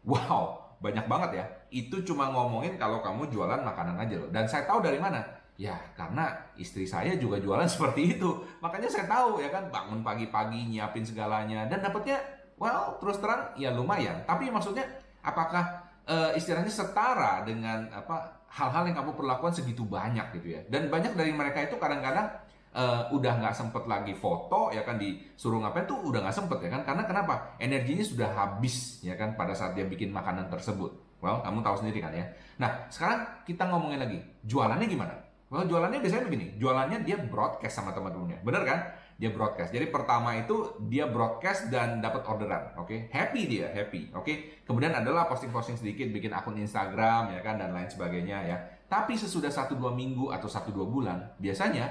Wow, 0.03 0.75
banyak 0.83 1.07
banget 1.07 1.29
ya. 1.39 1.45
Itu 1.71 2.03
cuma 2.03 2.27
ngomongin 2.27 2.75
kalau 2.75 2.99
kamu 2.99 3.31
jualan 3.31 3.63
makanan 3.63 3.95
aja 4.03 4.19
loh. 4.19 4.29
Dan 4.35 4.51
saya 4.51 4.67
tahu 4.67 4.83
dari 4.83 4.99
mana? 4.99 5.23
Ya, 5.59 5.77
karena 5.93 6.31
istri 6.57 6.87
saya 6.87 7.15
juga 7.15 7.37
jualan 7.37 7.67
seperti 7.75 8.17
itu. 8.17 8.29
Makanya 8.59 8.89
saya 8.91 9.05
tahu 9.05 9.41
ya 9.41 9.49
kan, 9.51 9.67
bangun 9.67 10.01
pagi-pagi 10.01 10.71
nyiapin 10.71 11.05
segalanya 11.05 11.67
dan 11.69 11.83
dapatnya 11.83 12.41
Well, 12.61 13.01
terus 13.01 13.17
terang 13.17 13.57
ya 13.57 13.73
lumayan. 13.73 14.21
Tapi 14.29 14.53
maksudnya 14.53 14.85
apakah 15.25 15.81
uh, 16.05 16.29
istilahnya 16.37 16.69
setara 16.69 17.41
dengan 17.41 17.89
apa 17.89 18.45
hal-hal 18.53 18.85
yang 18.85 19.01
kamu 19.01 19.17
perlakukan 19.17 19.49
segitu 19.57 19.81
banyak 19.81 20.29
gitu 20.37 20.53
ya? 20.53 20.61
Dan 20.69 20.93
banyak 20.93 21.17
dari 21.17 21.33
mereka 21.33 21.65
itu 21.65 21.81
kadang-kadang 21.81 22.29
uh, 22.77 23.09
udah 23.09 23.41
nggak 23.41 23.57
sempet 23.57 23.89
lagi 23.89 24.13
foto 24.13 24.69
ya 24.69 24.85
kan 24.85 25.01
disuruh 25.01 25.57
ngapain 25.57 25.89
tuh 25.89 26.05
udah 26.05 26.21
nggak 26.21 26.37
sempet 26.37 26.61
ya 26.61 26.69
kan? 26.69 26.85
Karena 26.85 27.03
kenapa? 27.09 27.57
Energinya 27.57 28.05
sudah 28.05 28.29
habis 28.29 29.01
ya 29.01 29.17
kan 29.17 29.33
pada 29.33 29.57
saat 29.57 29.73
dia 29.73 29.89
bikin 29.89 30.13
makanan 30.13 30.45
tersebut. 30.53 30.93
Well, 31.17 31.41
kamu 31.41 31.65
tahu 31.65 31.81
sendiri 31.81 31.97
kan 31.97 32.13
ya. 32.13 32.29
Nah, 32.61 32.85
sekarang 32.93 33.45
kita 33.45 33.69
ngomongin 33.73 34.05
lagi, 34.05 34.21
jualannya 34.45 34.85
gimana? 34.85 35.13
Well, 35.51 35.67
jualannya 35.67 35.99
biasanya 35.99 36.31
begini, 36.31 36.55
jualannya 36.55 37.03
dia 37.03 37.19
broadcast 37.19 37.83
sama 37.83 37.91
teman-temannya, 37.91 38.39
bener 38.39 38.63
kan? 38.63 38.79
dia 39.21 39.29
broadcast. 39.29 39.69
Jadi 39.69 39.93
pertama 39.93 40.33
itu 40.33 40.81
dia 40.89 41.05
broadcast 41.05 41.69
dan 41.69 42.01
dapat 42.01 42.25
orderan, 42.25 42.73
oke? 42.73 42.89
Okay? 42.89 42.99
Happy 43.13 43.45
dia, 43.45 43.69
happy, 43.69 44.09
oke? 44.17 44.25
Okay? 44.25 44.65
Kemudian 44.65 44.97
adalah 44.97 45.29
posting-posting 45.29 45.77
sedikit, 45.77 46.09
bikin 46.09 46.33
akun 46.33 46.57
Instagram 46.57 47.29
ya 47.37 47.39
kan 47.45 47.61
dan 47.61 47.69
lain 47.69 47.85
sebagainya 47.85 48.49
ya. 48.49 48.57
Tapi 48.89 49.13
sesudah 49.13 49.53
satu 49.53 49.77
dua 49.77 49.93
minggu 49.93 50.33
atau 50.33 50.49
satu 50.49 50.73
dua 50.73 50.89
bulan, 50.89 51.21
biasanya 51.37 51.85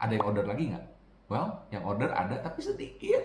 ada 0.00 0.16
yang 0.16 0.24
order 0.24 0.48
lagi 0.48 0.72
nggak? 0.72 0.84
Well, 1.28 1.60
yang 1.68 1.84
order 1.84 2.08
ada 2.08 2.40
tapi 2.40 2.64
sedikit. 2.64 3.20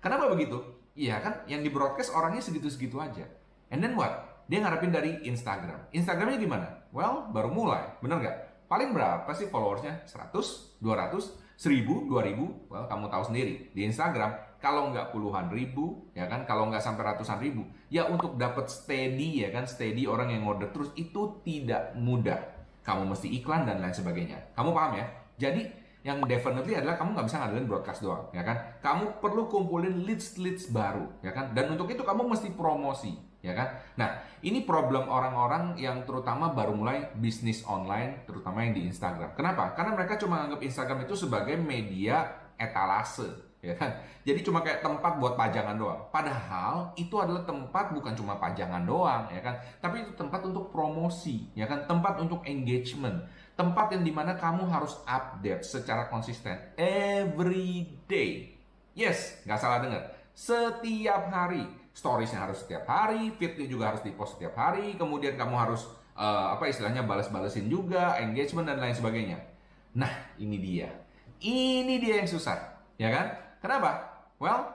Kenapa 0.00 0.32
begitu? 0.32 0.56
Iya 0.96 1.20
kan, 1.20 1.44
yang 1.44 1.60
di 1.60 1.68
broadcast 1.68 2.16
orangnya 2.16 2.40
segitu-segitu 2.40 2.96
aja. 3.04 3.28
And 3.68 3.84
then 3.84 4.00
what? 4.00 4.40
Dia 4.48 4.64
ngarepin 4.64 4.96
dari 4.96 5.28
Instagram. 5.28 5.92
Instagramnya 5.92 6.40
gimana? 6.40 6.88
Well, 6.88 7.28
baru 7.36 7.52
mulai, 7.52 7.84
bener 8.00 8.16
nggak? 8.24 8.36
Paling 8.68 8.92
berapa 8.92 9.30
sih 9.32 9.48
followersnya? 9.48 10.04
100? 10.04 10.78
200? 10.78 11.48
seribu, 11.58 12.06
dua 12.06 12.22
ribu, 12.22 12.70
well, 12.70 12.86
kamu 12.86 13.10
tahu 13.10 13.34
sendiri 13.34 13.74
di 13.74 13.82
Instagram 13.82 14.30
kalau 14.62 14.94
nggak 14.94 15.10
puluhan 15.10 15.50
ribu, 15.50 16.06
ya 16.14 16.30
kan, 16.30 16.46
kalau 16.46 16.70
nggak 16.70 16.78
sampai 16.78 17.02
ratusan 17.14 17.42
ribu, 17.42 17.66
ya 17.90 18.06
untuk 18.06 18.38
dapat 18.38 18.70
steady 18.70 19.42
ya 19.42 19.50
kan, 19.50 19.66
steady 19.66 20.06
orang 20.06 20.30
yang 20.30 20.46
order 20.46 20.70
terus 20.70 20.94
itu 20.94 21.42
tidak 21.42 21.98
mudah. 21.98 22.38
Kamu 22.86 23.10
mesti 23.10 23.26
iklan 23.42 23.66
dan 23.66 23.82
lain 23.82 23.90
sebagainya. 23.90 24.54
Kamu 24.54 24.70
paham 24.70 25.02
ya? 25.02 25.06
Jadi 25.34 25.66
yang 26.06 26.22
definitely 26.30 26.78
adalah 26.78 26.94
kamu 26.94 27.18
nggak 27.18 27.26
bisa 27.26 27.36
ngandelin 27.42 27.66
broadcast 27.66 28.00
doang, 28.06 28.24
ya 28.30 28.42
kan? 28.46 28.56
Kamu 28.78 29.18
perlu 29.18 29.50
kumpulin 29.50 30.06
leads-leads 30.06 30.70
baru, 30.70 31.10
ya 31.26 31.34
kan? 31.34 31.58
Dan 31.58 31.74
untuk 31.74 31.90
itu 31.90 32.06
kamu 32.06 32.22
mesti 32.22 32.54
promosi, 32.54 33.18
ya 33.38 33.54
kan? 33.54 33.68
Nah, 33.94 34.10
ini 34.42 34.66
problem 34.66 35.06
orang-orang 35.06 35.78
yang 35.78 36.02
terutama 36.02 36.50
baru 36.50 36.74
mulai 36.74 37.10
bisnis 37.14 37.62
online, 37.66 38.26
terutama 38.26 38.66
yang 38.66 38.74
di 38.74 38.86
Instagram. 38.90 39.34
Kenapa? 39.38 39.74
Karena 39.78 39.94
mereka 39.94 40.18
cuma 40.18 40.42
anggap 40.42 40.60
Instagram 40.62 41.06
itu 41.06 41.14
sebagai 41.14 41.54
media 41.54 42.26
etalase, 42.58 43.30
ya 43.62 43.78
kan? 43.78 43.94
Jadi 44.26 44.42
cuma 44.42 44.60
kayak 44.60 44.82
tempat 44.82 45.22
buat 45.22 45.38
pajangan 45.38 45.78
doang. 45.78 46.10
Padahal 46.10 46.90
itu 46.98 47.14
adalah 47.16 47.46
tempat 47.46 47.94
bukan 47.94 48.12
cuma 48.18 48.36
pajangan 48.42 48.82
doang, 48.82 49.30
ya 49.30 49.40
kan? 49.40 49.54
Tapi 49.78 50.02
itu 50.02 50.12
tempat 50.18 50.42
untuk 50.42 50.74
promosi, 50.74 51.46
ya 51.54 51.70
kan? 51.70 51.86
Tempat 51.86 52.18
untuk 52.18 52.42
engagement, 52.42 53.22
tempat 53.54 53.94
yang 53.94 54.02
di 54.02 54.10
mana 54.10 54.34
kamu 54.34 54.66
harus 54.66 54.98
update 55.06 55.62
secara 55.62 56.10
konsisten 56.10 56.58
every 56.74 57.86
day. 58.10 58.58
Yes, 58.98 59.46
nggak 59.46 59.62
salah 59.62 59.78
dengar. 59.78 60.02
Setiap 60.34 61.30
hari 61.30 61.66
storiesnya 61.92 62.46
harus 62.46 62.62
setiap 62.62 62.86
hari, 62.86 63.34
feednya 63.36 63.66
juga 63.66 63.94
harus 63.94 64.02
dipost 64.04 64.38
setiap 64.38 64.54
hari, 64.54 64.94
kemudian 64.94 65.34
kamu 65.34 65.54
harus 65.56 65.86
uh, 66.18 66.54
apa 66.54 66.70
istilahnya 66.70 67.06
balas-balesin 67.06 67.66
juga, 67.70 68.18
engagement 68.18 68.66
dan 68.66 68.78
lain 68.78 68.94
sebagainya. 68.94 69.38
Nah, 69.94 70.10
ini 70.38 70.56
dia. 70.58 70.90
Ini 71.38 71.94
dia 72.02 72.22
yang 72.22 72.30
susah, 72.30 72.58
ya 72.98 73.08
kan? 73.14 73.26
Kenapa? 73.62 73.90
Well, 74.38 74.74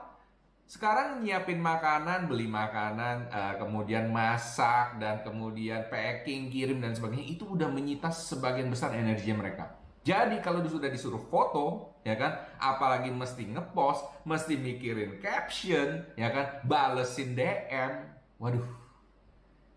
sekarang 0.64 1.20
nyiapin 1.20 1.60
makanan, 1.60 2.24
beli 2.24 2.48
makanan, 2.48 3.28
uh, 3.28 3.54
kemudian 3.60 4.08
masak 4.08 4.96
dan 4.96 5.20
kemudian 5.20 5.88
packing, 5.92 6.48
kirim 6.48 6.80
dan 6.80 6.96
sebagainya 6.96 7.36
itu 7.36 7.44
udah 7.44 7.68
menyita 7.68 8.08
sebagian 8.08 8.72
besar 8.72 8.96
energinya 8.96 9.44
mereka. 9.44 9.83
Jadi 10.04 10.44
kalau 10.44 10.60
sudah 10.68 10.92
disuruh 10.92 11.20
foto, 11.32 11.96
ya 12.04 12.12
kan, 12.20 12.36
apalagi 12.60 13.08
mesti 13.08 13.48
ngepost, 13.48 14.04
mesti 14.28 14.60
mikirin 14.60 15.16
caption, 15.16 16.04
ya 16.12 16.28
kan, 16.28 16.60
balesin 16.68 17.32
DM, 17.32 18.04
waduh, 18.36 18.68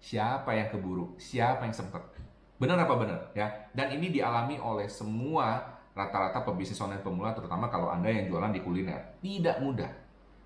siapa 0.04 0.52
yang 0.52 0.68
keburu, 0.68 1.16
siapa 1.16 1.64
yang 1.64 1.72
sempet, 1.72 2.04
benar 2.60 2.76
apa 2.76 2.94
benar, 3.00 3.20
ya? 3.32 3.72
Dan 3.72 3.96
ini 3.96 4.12
dialami 4.12 4.60
oleh 4.60 4.92
semua 4.92 5.64
rata-rata 5.96 6.44
pebisnis 6.44 6.84
online 6.84 7.02
pemula, 7.02 7.32
terutama 7.32 7.72
kalau 7.72 7.88
anda 7.88 8.12
yang 8.12 8.28
jualan 8.28 8.52
di 8.52 8.60
kuliner, 8.60 9.18
tidak 9.24 9.64
mudah. 9.64 9.90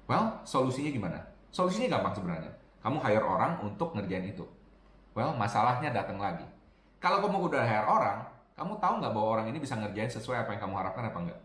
Well, 0.05 0.45
solusinya 0.45 0.93
gimana? 0.93 1.19
Solusinya 1.49 1.97
gampang 1.97 2.21
sebenarnya. 2.21 2.53
Kamu 2.85 3.01
hire 3.01 3.25
orang 3.25 3.65
untuk 3.65 3.97
ngerjain 3.97 4.29
itu. 4.29 4.45
Well, 5.17 5.33
masalahnya 5.35 5.89
datang 5.89 6.21
lagi. 6.21 6.45
Kalau 7.01 7.19
kamu 7.25 7.49
udah 7.51 7.63
hire 7.65 7.87
orang, 7.89 8.30
kamu 8.61 8.77
tahu 8.77 8.93
nggak 9.01 9.13
bahwa 9.17 9.27
orang 9.41 9.49
ini 9.49 9.57
bisa 9.57 9.73
ngerjain 9.73 10.13
sesuai 10.13 10.45
apa 10.45 10.53
yang 10.53 10.61
kamu 10.69 10.75
harapkan 10.77 11.09
apa 11.09 11.17
enggak? 11.17 11.39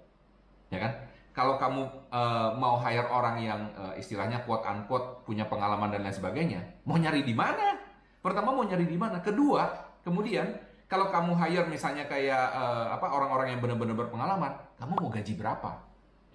Ya 0.69 0.79
kan? 0.85 0.93
Kalau 1.33 1.57
kamu 1.57 1.81
uh, 2.13 2.53
mau 2.61 2.77
hire 2.77 3.09
orang 3.09 3.41
yang 3.41 3.61
uh, 3.73 3.97
istilahnya 3.97 4.45
quote 4.45 4.69
unquote 4.69 5.25
punya 5.25 5.49
pengalaman 5.49 5.89
dan 5.89 6.05
lain 6.05 6.13
sebagainya, 6.13 6.61
mau 6.85 7.01
nyari 7.01 7.25
di 7.25 7.33
mana? 7.33 7.81
Pertama 8.21 8.53
mau 8.53 8.65
nyari 8.69 8.85
di 8.85 9.01
mana? 9.01 9.25
Kedua, 9.25 9.65
kemudian 10.05 10.45
kalau 10.93 11.09
kamu 11.09 11.33
hire 11.41 11.65
misalnya 11.73 12.05
kayak 12.05 12.53
uh, 12.53 12.93
apa 12.93 13.09
orang-orang 13.09 13.57
yang 13.57 13.61
benar-benar 13.65 13.97
berpengalaman, 13.97 14.53
kamu 14.77 14.93
mau 15.01 15.09
gaji 15.09 15.33
berapa? 15.41 15.73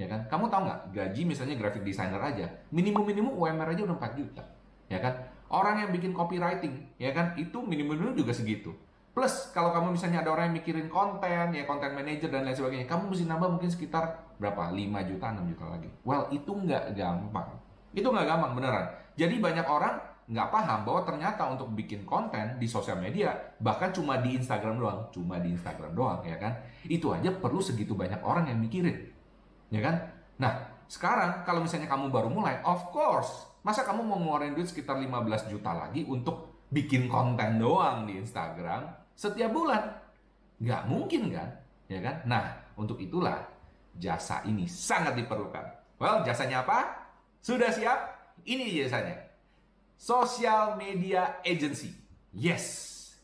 Ya 0.02 0.10
kan? 0.10 0.26
Kamu 0.34 0.50
tahu 0.50 0.62
nggak 0.66 0.82
gaji 0.98 1.22
misalnya 1.30 1.62
graphic 1.62 1.86
designer 1.86 2.22
aja, 2.26 2.50
minimum 2.74 3.06
minimum 3.06 3.38
UMR 3.38 3.70
aja 3.78 3.86
udah 3.86 3.98
4 4.02 4.18
juta. 4.18 4.42
Ya 4.90 4.98
kan? 4.98 5.14
Orang 5.46 5.78
yang 5.78 5.94
bikin 5.94 6.18
copywriting, 6.18 6.90
ya 6.98 7.14
kan? 7.14 7.38
Itu 7.38 7.62
minimum 7.62 8.02
minimum 8.02 8.18
juga 8.18 8.34
segitu. 8.34 8.74
Plus 9.12 9.52
kalau 9.52 9.76
kamu 9.76 10.00
misalnya 10.00 10.24
ada 10.24 10.32
orang 10.32 10.52
yang 10.52 10.64
mikirin 10.64 10.88
konten, 10.88 11.52
ya 11.52 11.64
konten 11.68 11.92
manager 11.92 12.32
dan 12.32 12.48
lain 12.48 12.56
sebagainya, 12.56 12.88
kamu 12.88 13.12
mesti 13.12 13.26
nambah 13.28 13.50
mungkin 13.60 13.68
sekitar 13.68 14.04
berapa? 14.40 14.72
5 14.72 15.10
juta, 15.12 15.26
6 15.36 15.52
juta 15.52 15.66
lagi. 15.68 15.90
Well, 16.08 16.32
itu 16.32 16.48
nggak 16.48 16.96
gampang. 16.96 17.52
Itu 17.92 18.08
nggak 18.08 18.28
gampang 18.28 18.52
beneran. 18.56 18.88
Jadi 19.20 19.36
banyak 19.44 19.68
orang 19.68 20.00
nggak 20.32 20.48
paham 20.48 20.88
bahwa 20.88 21.02
ternyata 21.04 21.44
untuk 21.52 21.76
bikin 21.76 22.08
konten 22.08 22.56
di 22.56 22.64
sosial 22.64 23.04
media, 23.04 23.36
bahkan 23.60 23.92
cuma 23.92 24.16
di 24.24 24.40
Instagram 24.40 24.80
doang, 24.80 25.00
cuma 25.12 25.36
di 25.44 25.52
Instagram 25.52 25.92
doang, 25.92 26.24
ya 26.24 26.40
kan? 26.40 26.56
Itu 26.88 27.12
aja 27.12 27.36
perlu 27.36 27.60
segitu 27.60 28.00
banyak 28.00 28.24
orang 28.24 28.48
yang 28.48 28.64
mikirin, 28.64 29.12
ya 29.68 29.84
kan? 29.84 30.08
Nah, 30.40 30.72
sekarang 30.88 31.44
kalau 31.44 31.60
misalnya 31.60 31.92
kamu 31.92 32.08
baru 32.08 32.32
mulai, 32.32 32.64
of 32.64 32.96
course, 32.96 33.44
masa 33.60 33.84
kamu 33.84 34.08
mau 34.08 34.24
ngeluarin 34.24 34.56
duit 34.56 34.72
sekitar 34.72 34.96
15 35.04 35.52
juta 35.52 35.76
lagi 35.76 36.08
untuk 36.08 36.64
bikin 36.72 37.12
konten 37.12 37.60
doang 37.60 38.08
di 38.08 38.16
Instagram? 38.16 39.01
Setiap 39.22 39.54
bulan. 39.54 40.02
Nggak 40.58 40.82
mungkin 40.90 41.30
kan? 41.30 41.50
Ya 41.86 42.02
kan? 42.02 42.26
Nah, 42.26 42.58
untuk 42.74 42.98
itulah 42.98 43.46
jasa 44.02 44.42
ini 44.50 44.66
sangat 44.66 45.14
diperlukan. 45.14 45.62
Well, 46.02 46.26
jasanya 46.26 46.66
apa? 46.66 46.90
Sudah 47.46 47.70
siap? 47.70 48.00
Ini 48.42 48.82
jasanya. 48.82 49.30
Social 50.02 50.74
Media 50.82 51.38
Agency. 51.46 51.94
Yes, 52.34 52.66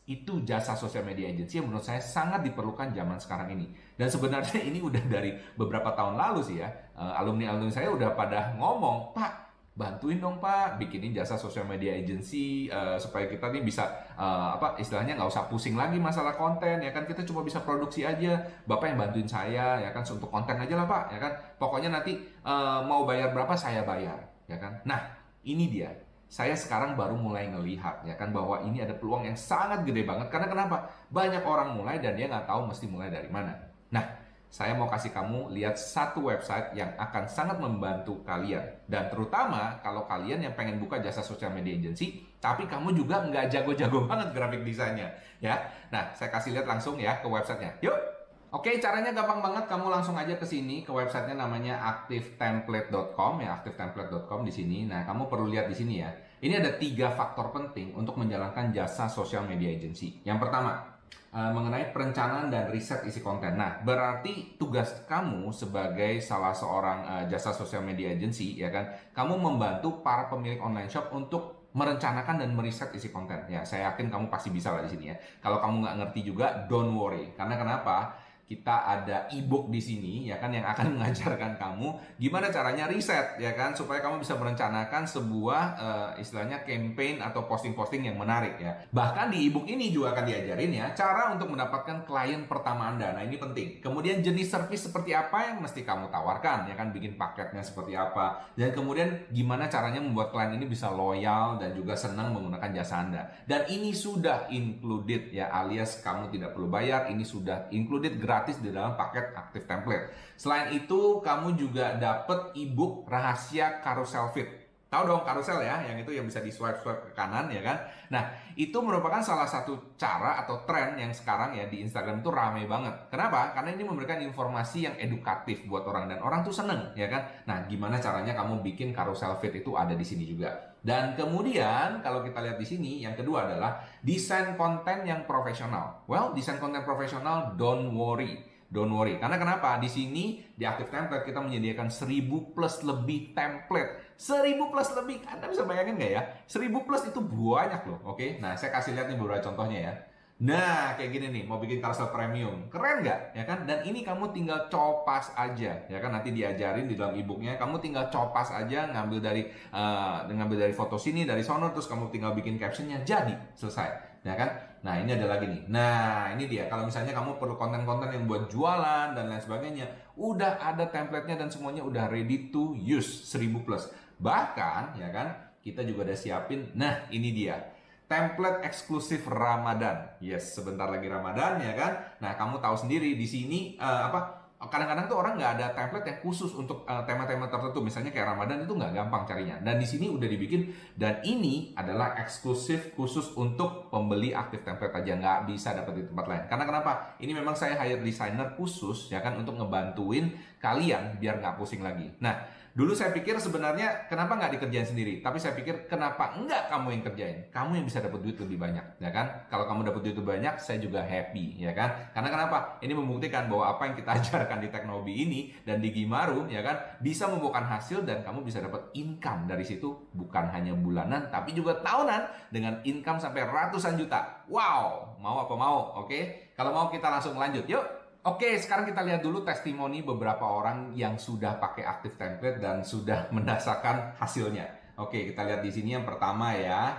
itu 0.08 0.44
jasa 0.44 0.76
social 0.76 1.04
media 1.04 1.28
agency 1.28 1.60
yang 1.60 1.68
menurut 1.68 1.84
saya 1.84 2.00
sangat 2.00 2.44
diperlukan 2.44 2.92
zaman 2.92 3.16
sekarang 3.20 3.56
ini. 3.56 3.72
Dan 3.96 4.12
sebenarnya 4.12 4.60
ini 4.68 4.80
udah 4.84 5.00
dari 5.08 5.32
beberapa 5.56 5.96
tahun 5.96 6.16
lalu 6.16 6.40
sih 6.44 6.56
ya. 6.60 6.68
Eh, 6.96 7.12
alumni-alumni 7.24 7.72
saya 7.72 7.88
udah 7.88 8.12
pada 8.12 8.52
ngomong, 8.56 9.16
Pak, 9.16 9.47
bantuin 9.78 10.18
dong 10.18 10.42
pak. 10.42 10.74
Bikinin 10.82 11.14
jasa 11.14 11.38
sosial 11.38 11.62
media 11.62 11.94
agency 11.94 12.66
uh, 12.66 12.98
supaya 12.98 13.30
kita 13.30 13.54
nih 13.54 13.62
bisa 13.62 13.86
uh, 14.18 14.58
apa 14.58 14.74
istilahnya 14.82 15.14
nggak 15.14 15.30
usah 15.30 15.46
pusing 15.46 15.78
lagi 15.78 16.02
masalah 16.02 16.34
konten 16.34 16.82
ya 16.82 16.90
kan? 16.90 17.06
Kita 17.06 17.22
cuma 17.22 17.46
bisa 17.46 17.62
produksi 17.62 18.02
aja. 18.02 18.42
Bapak 18.66 18.90
yang 18.90 18.98
bantuin 18.98 19.30
saya 19.30 19.78
ya 19.78 19.94
kan? 19.94 20.02
Untuk 20.02 20.26
konten 20.26 20.58
aja 20.58 20.74
lah 20.74 20.90
pak 20.90 21.14
ya 21.14 21.18
kan? 21.22 21.32
Pokoknya 21.62 21.94
nanti 21.94 22.18
uh, 22.42 22.82
mau 22.82 23.06
bayar 23.06 23.30
berapa 23.30 23.54
saya 23.54 23.86
bayar 23.86 24.18
ya 24.50 24.58
kan? 24.58 24.82
Nah 24.82 24.98
ini 25.46 25.70
dia. 25.70 25.94
Saya 26.28 26.52
sekarang 26.52 26.92
baru 26.92 27.16
mulai 27.16 27.48
ngelihat 27.48 28.04
ya 28.04 28.18
kan? 28.18 28.34
Bahwa 28.34 28.60
ini 28.66 28.82
ada 28.82 28.92
peluang 28.98 29.24
yang 29.24 29.38
sangat 29.38 29.86
gede 29.86 30.04
banget. 30.04 30.28
Karena 30.28 30.50
kenapa? 30.50 30.90
Banyak 31.08 31.46
orang 31.46 31.78
mulai 31.78 32.02
dan 32.02 32.18
dia 32.18 32.26
nggak 32.26 32.50
tahu 32.50 32.68
mesti 32.68 32.90
mulai 32.90 33.08
dari 33.08 33.30
mana. 33.30 33.54
Nah 33.94 34.04
saya 34.48 34.72
mau 34.72 34.88
kasih 34.88 35.12
kamu 35.12 35.52
lihat 35.52 35.76
satu 35.76 36.24
website 36.24 36.72
yang 36.72 36.88
akan 36.96 37.28
sangat 37.28 37.60
membantu 37.60 38.24
kalian. 38.24 38.64
Dan 38.88 39.12
terutama 39.12 39.76
kalau 39.84 40.08
kalian 40.08 40.40
yang 40.40 40.56
pengen 40.56 40.80
buka 40.80 41.04
jasa 41.04 41.20
social 41.20 41.52
media 41.52 41.76
agency, 41.76 42.24
tapi 42.40 42.64
kamu 42.64 42.96
juga 42.96 43.28
nggak 43.28 43.52
jago-jago 43.52 44.04
banget 44.10 44.32
grafik 44.32 44.64
desainnya. 44.64 45.12
ya. 45.44 45.60
Nah, 45.92 46.16
saya 46.16 46.32
kasih 46.32 46.56
lihat 46.56 46.64
langsung 46.64 46.96
ya 46.96 47.20
ke 47.20 47.28
websitenya. 47.28 47.76
Yuk! 47.84 48.18
Oke, 48.48 48.80
caranya 48.80 49.12
gampang 49.12 49.44
banget. 49.44 49.68
Kamu 49.68 49.92
langsung 49.92 50.16
aja 50.16 50.32
ke 50.40 50.48
sini 50.48 50.80
ke 50.80 50.88
websitenya 50.88 51.36
namanya 51.36 51.84
activetemplate.com 51.84 53.44
ya, 53.44 53.60
activetemplate.com 53.60 54.40
di 54.40 54.48
sini. 54.48 54.88
Nah, 54.88 55.04
kamu 55.04 55.28
perlu 55.28 55.52
lihat 55.52 55.68
di 55.68 55.76
sini 55.76 56.00
ya. 56.00 56.08
Ini 56.40 56.56
ada 56.56 56.80
tiga 56.80 57.12
faktor 57.12 57.52
penting 57.52 57.92
untuk 57.92 58.16
menjalankan 58.16 58.72
jasa 58.72 59.04
social 59.04 59.44
media 59.44 59.68
agency. 59.68 60.24
Yang 60.24 60.48
pertama, 60.48 60.97
uh, 61.32 61.50
mengenai 61.52 61.90
perencanaan 61.92 62.48
dan 62.48 62.72
riset 62.72 63.04
isi 63.04 63.20
konten. 63.20 63.56
Nah, 63.56 63.80
berarti 63.84 64.56
tugas 64.56 65.04
kamu 65.06 65.52
sebagai 65.52 66.20
salah 66.24 66.52
seorang 66.52 66.98
uh, 67.04 67.24
jasa 67.28 67.52
sosial 67.52 67.84
media 67.84 68.12
agency, 68.12 68.56
ya 68.56 68.72
kan, 68.72 68.88
kamu 69.12 69.36
membantu 69.36 70.00
para 70.00 70.28
pemilik 70.28 70.60
online 70.60 70.88
shop 70.88 71.12
untuk 71.12 71.68
merencanakan 71.76 72.40
dan 72.40 72.50
meriset 72.56 72.88
isi 72.96 73.12
konten. 73.12 73.44
Ya, 73.46 73.60
saya 73.62 73.92
yakin 73.92 74.08
kamu 74.08 74.32
pasti 74.32 74.48
bisa 74.48 74.72
lah 74.72 74.82
di 74.82 74.90
sini 74.90 75.12
ya. 75.12 75.16
Kalau 75.44 75.60
kamu 75.60 75.84
nggak 75.84 75.96
ngerti 76.00 76.20
juga, 76.24 76.64
don't 76.66 76.96
worry. 76.96 77.36
Karena 77.36 77.60
kenapa? 77.60 78.27
Kita 78.48 78.88
ada 78.88 79.28
e-book 79.28 79.68
di 79.68 79.76
sini 79.76 80.32
ya 80.32 80.40
kan 80.40 80.48
yang 80.48 80.64
akan 80.64 80.90
mengajarkan 80.96 81.60
kamu 81.60 81.88
gimana 82.16 82.48
caranya 82.48 82.88
riset 82.88 83.36
ya 83.36 83.52
kan 83.52 83.76
supaya 83.76 84.00
kamu 84.00 84.24
bisa 84.24 84.40
merencanakan 84.40 85.04
sebuah 85.04 85.62
uh, 85.76 86.10
istilahnya 86.16 86.64
campaign 86.64 87.20
atau 87.20 87.44
posting-posting 87.44 88.08
yang 88.08 88.16
menarik 88.16 88.56
ya. 88.56 88.72
Bahkan 88.88 89.36
di 89.36 89.52
e-book 89.52 89.68
ini 89.68 89.92
juga 89.92 90.16
akan 90.16 90.24
diajarin 90.24 90.72
ya 90.72 90.86
cara 90.96 91.28
untuk 91.36 91.52
mendapatkan 91.52 92.08
klien 92.08 92.48
pertama 92.48 92.88
Anda. 92.88 93.12
Nah, 93.12 93.22
ini 93.28 93.36
penting. 93.36 93.84
Kemudian 93.84 94.24
jenis 94.24 94.48
service 94.48 94.88
seperti 94.88 95.12
apa 95.12 95.52
yang 95.52 95.60
mesti 95.60 95.84
kamu 95.84 96.08
tawarkan 96.08 96.72
ya 96.72 96.74
kan 96.74 96.88
bikin 96.88 97.20
paketnya 97.20 97.60
seperti 97.60 97.92
apa 97.92 98.48
dan 98.56 98.72
kemudian 98.72 99.28
gimana 99.28 99.68
caranya 99.68 100.00
membuat 100.00 100.32
klien 100.32 100.56
ini 100.56 100.64
bisa 100.64 100.88
loyal 100.88 101.60
dan 101.60 101.76
juga 101.76 101.92
senang 101.92 102.32
menggunakan 102.32 102.72
jasa 102.72 103.04
Anda. 103.04 103.28
Dan 103.44 103.68
ini 103.68 103.92
sudah 103.92 104.48
included 104.48 105.36
ya 105.36 105.52
alias 105.52 106.00
kamu 106.00 106.32
tidak 106.32 106.56
perlu 106.56 106.72
bayar, 106.72 107.12
ini 107.12 107.28
sudah 107.28 107.68
included 107.68 108.16
gratis 108.16 108.37
gratis 108.38 108.62
di 108.62 108.70
dalam 108.70 108.94
paket 108.94 109.34
aktif 109.34 109.66
template. 109.66 110.14
Selain 110.38 110.70
itu, 110.70 111.18
kamu 111.18 111.58
juga 111.58 111.98
dapat 111.98 112.54
ebook 112.54 113.10
rahasia 113.10 113.82
carousel 113.82 114.30
fit. 114.30 114.46
Tahu 114.88 115.04
dong 115.04 115.20
carousel 115.20 115.60
ya, 115.60 115.84
yang 115.84 116.00
itu 116.00 116.16
yang 116.16 116.24
bisa 116.24 116.40
di 116.40 116.48
swipe 116.48 116.80
swipe 116.80 117.12
ke 117.12 117.12
kanan 117.12 117.52
ya 117.52 117.60
kan. 117.60 117.76
Nah 118.08 118.24
itu 118.56 118.72
merupakan 118.80 119.20
salah 119.20 119.44
satu 119.44 119.92
cara 120.00 120.40
atau 120.40 120.64
tren 120.64 120.96
yang 120.96 121.12
sekarang 121.12 121.52
ya 121.52 121.68
di 121.68 121.84
Instagram 121.84 122.24
itu 122.24 122.32
ramai 122.32 122.64
banget. 122.64 122.96
Kenapa? 123.12 123.52
Karena 123.52 123.76
ini 123.76 123.84
memberikan 123.84 124.16
informasi 124.24 124.88
yang 124.88 124.96
edukatif 124.96 125.68
buat 125.68 125.84
orang 125.84 126.08
dan 126.08 126.24
orang 126.24 126.40
tuh 126.40 126.56
seneng 126.56 126.96
ya 126.96 127.04
kan. 127.04 127.20
Nah 127.44 127.68
gimana 127.68 128.00
caranya 128.00 128.32
kamu 128.32 128.64
bikin 128.64 128.96
carousel 128.96 129.36
fit 129.36 129.52
itu 129.52 129.76
ada 129.76 129.92
di 129.92 130.06
sini 130.08 130.24
juga. 130.24 130.56
Dan 130.80 131.12
kemudian 131.12 132.00
kalau 132.00 132.24
kita 132.24 132.40
lihat 132.40 132.56
di 132.56 132.64
sini 132.64 133.04
yang 133.04 133.12
kedua 133.12 133.44
adalah 133.44 133.84
desain 134.00 134.56
konten 134.56 135.04
yang 135.04 135.28
profesional. 135.28 136.00
Well, 136.08 136.32
desain 136.32 136.56
konten 136.56 136.80
profesional 136.80 137.60
don't 137.60 137.92
worry. 137.92 138.40
Don't 138.68 138.92
worry. 138.92 139.16
Karena 139.16 139.40
kenapa? 139.40 139.80
Di 139.80 139.88
sini 139.88 140.44
di 140.52 140.68
Active 140.68 140.92
Template 140.92 141.24
kita 141.24 141.40
menyediakan 141.40 141.88
1000 141.88 142.52
plus 142.52 142.84
lebih 142.84 143.32
template. 143.32 144.12
1000 144.20 144.60
plus 144.68 144.88
lebih. 144.92 145.24
Anda 145.24 145.48
bisa 145.48 145.64
bayangin 145.64 145.96
nggak 145.96 146.12
ya? 146.12 146.22
1000 146.44 146.84
plus 146.84 147.02
itu 147.08 147.20
banyak 147.24 147.82
loh. 147.88 148.00
Oke. 148.12 148.36
Nah, 148.44 148.52
saya 148.60 148.68
kasih 148.76 148.92
lihat 148.92 149.08
nih 149.08 149.16
beberapa 149.16 149.40
contohnya 149.40 149.80
ya. 149.80 149.94
Nah, 150.38 150.94
kayak 150.94 151.10
gini 151.10 151.26
nih, 151.34 151.44
mau 151.50 151.58
bikin 151.58 151.82
carousel 151.82 152.14
premium. 152.14 152.70
Keren 152.70 153.02
nggak? 153.02 153.34
Ya 153.34 153.42
kan? 153.42 153.66
Dan 153.66 153.82
ini 153.82 154.06
kamu 154.06 154.30
tinggal 154.30 154.70
copas 154.70 155.34
aja. 155.34 155.82
Ya 155.88 155.98
kan? 155.98 156.14
Nanti 156.14 156.30
diajarin 156.30 156.86
di 156.86 156.94
dalam 156.94 157.16
e-booknya. 157.18 157.58
Kamu 157.58 157.82
tinggal 157.82 158.06
copas 158.06 158.54
aja, 158.54 158.86
ngambil 158.86 159.18
dari 159.18 159.42
uh, 159.74 160.28
ngambil 160.30 160.68
dari 160.68 160.74
foto 160.76 160.94
sini, 160.94 161.26
dari 161.26 161.42
sono, 161.42 161.74
terus 161.74 161.90
kamu 161.90 162.12
tinggal 162.14 162.38
bikin 162.38 162.54
captionnya. 162.54 163.02
Jadi, 163.02 163.34
selesai 163.58 164.07
ya 164.22 164.34
kan? 164.34 164.50
Nah 164.82 164.94
ini 165.02 165.10
ada 165.14 165.26
lagi 165.26 165.46
nih. 165.50 165.62
Nah 165.66 166.32
ini 166.34 166.46
dia. 166.46 166.70
Kalau 166.70 166.86
misalnya 166.86 167.14
kamu 167.14 167.36
perlu 167.42 167.58
konten-konten 167.58 168.14
yang 168.14 168.24
buat 168.30 168.46
jualan 168.46 169.14
dan 169.14 169.24
lain 169.26 169.42
sebagainya, 169.42 169.86
udah 170.14 170.62
ada 170.62 170.86
template-nya 170.86 171.34
dan 171.38 171.50
semuanya 171.50 171.82
udah 171.82 172.06
ready 172.06 172.50
to 172.54 172.78
use 172.78 173.26
1000 173.30 173.66
plus. 173.66 173.90
Bahkan 174.22 174.98
ya 174.98 175.10
kan, 175.10 175.34
kita 175.62 175.82
juga 175.82 176.10
udah 176.10 176.18
siapin. 176.18 176.70
Nah 176.78 177.10
ini 177.10 177.34
dia 177.34 177.78
template 178.08 178.64
eksklusif 178.64 179.28
Ramadan. 179.28 180.16
Yes, 180.18 180.56
sebentar 180.56 180.88
lagi 180.88 181.06
Ramadan 181.06 181.60
ya 181.60 181.76
kan. 181.76 181.92
Nah, 182.24 182.32
kamu 182.34 182.58
tahu 182.58 182.88
sendiri 182.88 183.14
di 183.14 183.28
sini 183.28 183.76
uh, 183.76 184.08
apa 184.08 184.37
kadang-kadang 184.66 185.06
tuh 185.06 185.22
orang 185.22 185.38
nggak 185.38 185.52
ada 185.54 185.66
template 185.70 186.06
yang 186.10 186.18
khusus 186.18 186.50
untuk 186.58 186.82
uh, 186.82 187.06
tema-tema 187.06 187.46
tertentu. 187.46 187.78
Misalnya 187.78 188.10
kayak 188.10 188.34
Ramadan 188.34 188.66
itu 188.66 188.74
nggak 188.74 188.90
gampang 188.90 189.22
carinya. 189.22 189.54
Dan 189.62 189.78
di 189.78 189.86
sini 189.86 190.10
udah 190.10 190.26
dibikin 190.26 190.74
dan 190.98 191.22
ini 191.22 191.70
adalah 191.78 192.18
eksklusif 192.18 192.90
khusus 192.98 193.30
untuk 193.38 193.86
pembeli 193.86 194.34
aktif 194.34 194.66
template 194.66 194.98
aja. 194.98 195.14
Nggak 195.14 195.38
bisa 195.46 195.78
dapat 195.78 196.02
di 196.02 196.02
tempat 196.10 196.26
lain. 196.26 196.44
Karena 196.50 196.64
kenapa? 196.66 196.92
Ini 197.22 197.32
memang 197.38 197.54
saya 197.54 197.78
hire 197.78 198.02
designer 198.02 198.58
khusus 198.58 199.14
ya 199.14 199.22
kan 199.22 199.38
untuk 199.38 199.54
ngebantuin 199.54 200.34
kalian 200.58 201.22
biar 201.22 201.38
nggak 201.38 201.54
pusing 201.54 201.78
lagi. 201.78 202.10
Nah 202.18 202.57
Dulu 202.78 202.94
saya 202.94 203.10
pikir 203.10 203.34
sebenarnya 203.42 204.06
kenapa 204.06 204.38
nggak 204.38 204.54
dikerjain 204.54 204.86
sendiri, 204.86 205.18
tapi 205.18 205.42
saya 205.42 205.50
pikir 205.58 205.90
kenapa 205.90 206.38
enggak 206.38 206.70
kamu 206.70 206.94
yang 206.94 207.02
kerjain, 207.02 207.50
kamu 207.50 207.82
yang 207.82 207.86
bisa 207.90 207.98
dapat 207.98 208.22
duit 208.22 208.38
lebih 208.38 208.54
banyak, 208.54 209.02
ya 209.02 209.10
kan? 209.10 209.50
Kalau 209.50 209.66
kamu 209.66 209.90
dapat 209.90 210.06
duit 210.06 210.14
lebih 210.14 210.38
banyak, 210.38 210.62
saya 210.62 210.78
juga 210.78 211.02
happy, 211.02 211.58
ya 211.58 211.74
kan? 211.74 211.90
Karena 212.14 212.30
kenapa? 212.30 212.78
Ini 212.78 212.94
membuktikan 212.94 213.50
bahwa 213.50 213.74
apa 213.74 213.82
yang 213.90 213.98
kita 213.98 214.10
ajarkan 214.22 214.62
di 214.62 214.70
Teknobi 214.70 215.10
ini 215.26 215.40
dan 215.66 215.82
di 215.82 215.90
Gimaru, 215.90 216.46
ya 216.46 216.62
kan, 216.62 217.02
bisa 217.02 217.26
membuahkan 217.26 217.66
hasil 217.66 218.06
dan 218.06 218.22
kamu 218.22 218.46
bisa 218.46 218.62
dapat 218.62 218.94
income 218.94 219.50
dari 219.50 219.66
situ, 219.66 219.98
bukan 220.14 220.46
hanya 220.54 220.70
bulanan, 220.78 221.34
tapi 221.34 221.58
juga 221.58 221.82
tahunan 221.82 222.54
dengan 222.54 222.78
income 222.86 223.18
sampai 223.18 223.42
ratusan 223.42 223.98
juta. 223.98 224.46
Wow, 224.46 225.18
mau 225.18 225.42
apa 225.42 225.54
mau? 225.58 225.98
Oke, 225.98 226.54
kalau 226.54 226.70
mau 226.70 226.86
kita 226.86 227.10
langsung 227.10 227.34
lanjut, 227.34 227.66
yuk. 227.66 227.97
Oke, 228.26 228.58
sekarang 228.58 228.90
kita 228.90 229.06
lihat 229.06 229.22
dulu 229.22 229.46
testimoni 229.46 230.02
beberapa 230.02 230.42
orang 230.42 230.90
yang 230.98 231.14
sudah 231.14 231.62
pakai 231.62 231.86
aktif 231.86 232.18
template 232.18 232.58
dan 232.58 232.82
sudah 232.82 233.28
mendasarkan 233.36 234.18
hasilnya. 234.18 234.66
Oke, 234.98 235.30
kita 235.30 235.46
lihat 235.46 235.62
di 235.62 235.70
sini 235.70 235.94
yang 235.94 236.02
pertama 236.02 236.50
ya. 236.50 236.98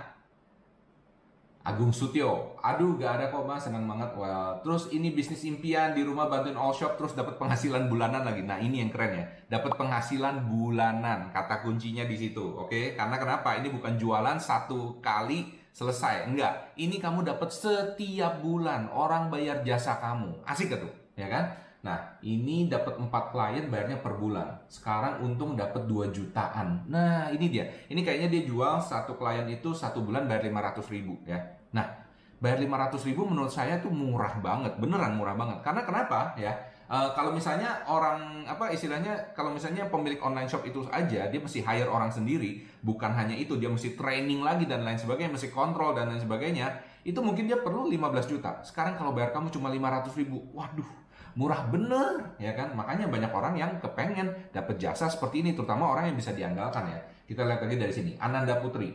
Agung 1.60 1.92
Sutio, 1.92 2.56
aduh 2.64 2.96
gak 2.96 3.20
ada 3.20 3.24
kok 3.28 3.44
mas, 3.44 3.68
senang 3.68 3.84
banget. 3.84 4.16
Well, 4.16 4.64
terus 4.64 4.88
ini 4.96 5.12
bisnis 5.12 5.44
impian 5.44 5.92
di 5.92 6.00
rumah 6.00 6.24
bantuin 6.24 6.56
all 6.56 6.72
shop 6.72 6.96
terus 6.96 7.12
dapat 7.12 7.36
penghasilan 7.36 7.92
bulanan 7.92 8.24
lagi. 8.24 8.40
Nah 8.40 8.56
ini 8.56 8.80
yang 8.80 8.88
keren 8.88 9.20
ya, 9.20 9.24
dapat 9.52 9.76
penghasilan 9.76 10.48
bulanan. 10.48 11.28
Kata 11.28 11.60
kuncinya 11.60 12.08
di 12.08 12.16
situ, 12.16 12.40
oke? 12.40 12.96
Karena 12.96 13.20
kenapa? 13.20 13.60
Ini 13.60 13.68
bukan 13.68 14.00
jualan 14.00 14.40
satu 14.40 15.04
kali 15.04 15.52
selesai, 15.76 16.32
enggak. 16.32 16.72
Ini 16.80 16.96
kamu 16.96 17.28
dapat 17.28 17.52
setiap 17.52 18.40
bulan 18.40 18.88
orang 18.88 19.28
bayar 19.28 19.60
jasa 19.60 20.00
kamu. 20.00 20.40
Asik 20.48 20.72
gak 20.72 20.80
tuh? 20.80 20.99
Ya 21.20 21.28
kan? 21.28 21.44
Nah, 21.80 21.96
ini 22.20 22.68
dapat 22.68 23.00
4 23.00 23.32
klien 23.32 23.64
bayarnya 23.72 24.04
per 24.04 24.20
bulan. 24.20 24.64
Sekarang 24.68 25.24
untung 25.24 25.56
dapat 25.56 25.88
2 25.88 26.12
jutaan. 26.12 26.84
Nah, 26.88 27.32
ini 27.32 27.48
dia. 27.48 27.64
Ini 27.88 28.00
kayaknya 28.04 28.28
dia 28.28 28.42
jual 28.44 28.80
satu 28.80 29.16
klien 29.16 29.48
itu 29.48 29.72
satu 29.72 30.04
bulan 30.04 30.28
bayar 30.28 30.44
500 30.44 30.92
ribu 30.92 31.16
ya. 31.24 31.40
Nah, 31.72 31.88
bayar 32.36 32.60
500 32.60 33.00
ribu 33.08 33.24
menurut 33.24 33.48
saya 33.48 33.80
tuh 33.80 33.88
murah 33.88 34.36
banget. 34.44 34.76
Beneran 34.76 35.16
murah 35.16 35.32
banget. 35.32 35.64
Karena 35.64 35.80
kenapa 35.84 36.36
ya? 36.36 36.52
Uh, 36.90 37.14
kalau 37.14 37.30
misalnya 37.30 37.86
orang 37.86 38.42
apa 38.50 38.74
istilahnya 38.74 39.14
kalau 39.30 39.54
misalnya 39.54 39.86
pemilik 39.86 40.18
online 40.26 40.50
shop 40.50 40.66
itu 40.66 40.82
aja 40.90 41.30
dia 41.30 41.38
mesti 41.38 41.62
hire 41.62 41.86
orang 41.86 42.10
sendiri 42.10 42.66
bukan 42.82 43.14
hanya 43.14 43.38
itu 43.38 43.54
dia 43.62 43.70
mesti 43.70 43.94
training 43.94 44.42
lagi 44.42 44.66
dan 44.66 44.82
lain 44.82 44.98
sebagainya 44.98 45.30
mesti 45.30 45.54
kontrol 45.54 45.94
dan 45.94 46.10
lain 46.10 46.18
sebagainya 46.18 46.82
itu 47.00 47.16
mungkin 47.24 47.48
dia 47.48 47.56
perlu 47.60 47.88
15 47.88 48.28
juta. 48.28 48.60
Sekarang 48.60 48.98
kalau 48.98 49.16
bayar 49.16 49.32
kamu 49.32 49.48
cuma 49.48 49.72
500 49.72 50.12
ribu, 50.20 50.44
waduh, 50.52 50.88
murah 51.34 51.68
bener, 51.70 52.34
ya 52.40 52.54
kan? 52.54 52.74
Makanya 52.74 53.06
banyak 53.06 53.30
orang 53.30 53.54
yang 53.54 53.72
kepengen 53.78 54.30
dapat 54.50 54.78
jasa 54.80 55.06
seperti 55.06 55.42
ini, 55.44 55.54
terutama 55.54 55.90
orang 55.90 56.10
yang 56.10 56.16
bisa 56.18 56.34
diandalkan 56.34 56.90
ya. 56.90 56.98
Kita 57.26 57.46
lihat 57.46 57.62
lagi 57.62 57.76
dari 57.78 57.94
sini, 57.94 58.12
Ananda 58.18 58.58
Putri. 58.58 58.90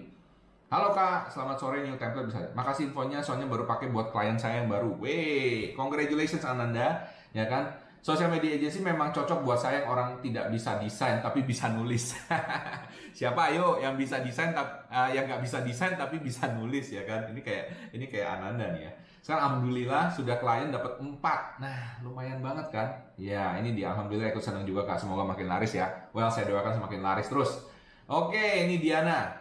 Halo 0.66 0.92
kak, 0.92 1.30
selamat 1.30 1.56
sore 1.62 1.86
New 1.86 1.96
Template 1.96 2.28
bisa. 2.28 2.40
Makasih 2.58 2.92
infonya, 2.92 3.22
soalnya 3.22 3.48
baru 3.48 3.70
pakai 3.70 3.94
buat 3.94 4.10
klien 4.10 4.36
saya 4.36 4.66
yang 4.66 4.68
baru. 4.68 4.98
Wey, 4.98 5.78
congratulations 5.78 6.44
Ananda, 6.44 7.06
ya 7.32 7.46
kan? 7.46 7.86
Social 8.06 8.30
media 8.30 8.54
agency 8.54 8.86
memang 8.86 9.10
cocok 9.10 9.42
buat 9.42 9.58
saya 9.58 9.82
yang 9.82 9.90
orang 9.90 10.22
tidak 10.22 10.54
bisa 10.54 10.78
desain 10.78 11.26
tapi 11.26 11.42
bisa 11.42 11.74
nulis. 11.74 12.14
Siapa 13.18 13.50
ayo 13.50 13.82
yang 13.82 13.98
bisa 13.98 14.22
desain 14.22 14.54
uh, 14.54 15.10
yang 15.10 15.26
nggak 15.26 15.42
bisa 15.42 15.66
desain 15.66 15.98
tapi 15.98 16.22
bisa 16.22 16.54
nulis 16.54 16.86
ya 16.94 17.02
kan? 17.02 17.26
Ini 17.34 17.42
kayak 17.42 17.66
ini 17.98 18.06
kayak 18.06 18.38
Ananda 18.38 18.78
nih 18.78 18.86
ya. 18.86 18.92
Sekarang 19.26 19.58
alhamdulillah 19.58 20.14
sudah 20.14 20.38
klien 20.38 20.70
dapat 20.70 21.02
4. 21.02 21.18
Nah, 21.58 21.98
lumayan 22.06 22.46
banget 22.46 22.70
kan? 22.70 22.94
Ya, 23.18 23.58
ini 23.58 23.74
dia 23.74 23.90
alhamdulillah 23.90 24.30
ikut 24.30 24.46
senang 24.46 24.70
juga 24.70 24.86
Kak. 24.86 25.02
Semoga 25.02 25.26
makin 25.26 25.50
laris 25.50 25.74
ya. 25.74 25.90
Well, 26.14 26.30
saya 26.30 26.46
doakan 26.46 26.78
semakin 26.78 27.02
laris 27.02 27.26
terus. 27.26 27.66
Oke, 28.06 28.38
ini 28.38 28.78
Diana. 28.78 29.34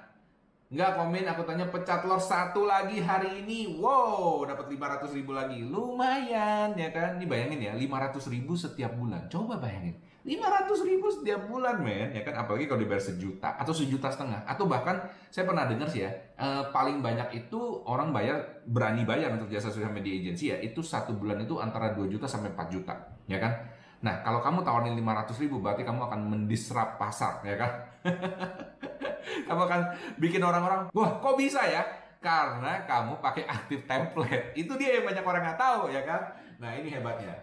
Nggak 0.72 0.96
komen, 0.96 1.28
aku 1.28 1.44
tanya 1.44 1.68
pecat 1.68 2.00
telur 2.00 2.16
satu 2.16 2.64
lagi 2.64 3.04
hari 3.04 3.44
ini. 3.44 3.76
Wow, 3.76 4.48
dapat 4.48 4.72
500 4.72 5.12
ribu 5.20 5.36
lagi. 5.36 5.60
Lumayan, 5.60 6.72
ya 6.80 6.88
kan? 6.88 7.20
Ini 7.20 7.28
bayangin 7.28 7.60
ya, 7.68 7.76
500 7.76 8.24
ribu 8.32 8.56
setiap 8.56 8.96
bulan. 8.96 9.28
Coba 9.28 9.60
bayangin. 9.60 10.00
500 10.24 10.88
ribu 10.88 11.12
setiap 11.12 11.44
bulan, 11.52 11.84
men. 11.84 12.16
Ya 12.16 12.24
kan? 12.24 12.32
Apalagi 12.32 12.64
kalau 12.64 12.80
dibayar 12.80 13.04
sejuta 13.04 13.60
atau 13.60 13.76
sejuta 13.76 14.08
setengah. 14.08 14.40
Atau 14.48 14.64
bahkan, 14.64 14.96
saya 15.28 15.44
pernah 15.44 15.68
dengar 15.68 15.84
sih 15.84 16.00
ya, 16.00 16.10
eh, 16.40 16.64
paling 16.72 17.04
banyak 17.04 17.44
itu 17.44 17.60
orang 17.84 18.08
bayar, 18.08 18.64
berani 18.64 19.04
bayar 19.04 19.36
untuk 19.36 19.52
jasa 19.52 19.68
sosial 19.68 19.92
media 19.92 20.16
agency 20.16 20.48
ya, 20.48 20.56
itu 20.64 20.80
satu 20.80 21.12
bulan 21.12 21.44
itu 21.44 21.60
antara 21.60 21.92
2 21.92 22.08
juta 22.08 22.24
sampai 22.24 22.56
4 22.56 22.72
juta. 22.72 22.96
Ya 23.28 23.36
kan? 23.36 23.52
Nah, 24.00 24.24
kalau 24.24 24.40
kamu 24.40 24.64
tawarin 24.64 24.96
500 24.96 25.36
ribu, 25.44 25.60
berarti 25.60 25.84
kamu 25.84 26.00
akan 26.08 26.20
mendisrupt 26.32 26.96
pasar, 26.96 27.44
ya 27.44 27.60
kan? 27.60 27.70
kamu 29.48 29.60
akan 29.68 29.80
bikin 30.16 30.40
orang-orang, 30.40 30.88
wah 30.92 31.20
kok 31.20 31.36
bisa 31.36 31.60
ya? 31.68 31.84
Karena 32.24 32.88
kamu 32.88 33.20
pakai 33.20 33.44
aktif 33.44 33.84
template. 33.84 34.56
Itu 34.56 34.80
dia 34.80 35.00
yang 35.00 35.04
banyak 35.04 35.24
orang 35.24 35.42
nggak 35.44 35.60
tahu, 35.60 35.92
ya 35.92 36.00
kan? 36.08 36.20
Nah, 36.56 36.72
ini 36.72 36.88
hebatnya. 36.88 37.36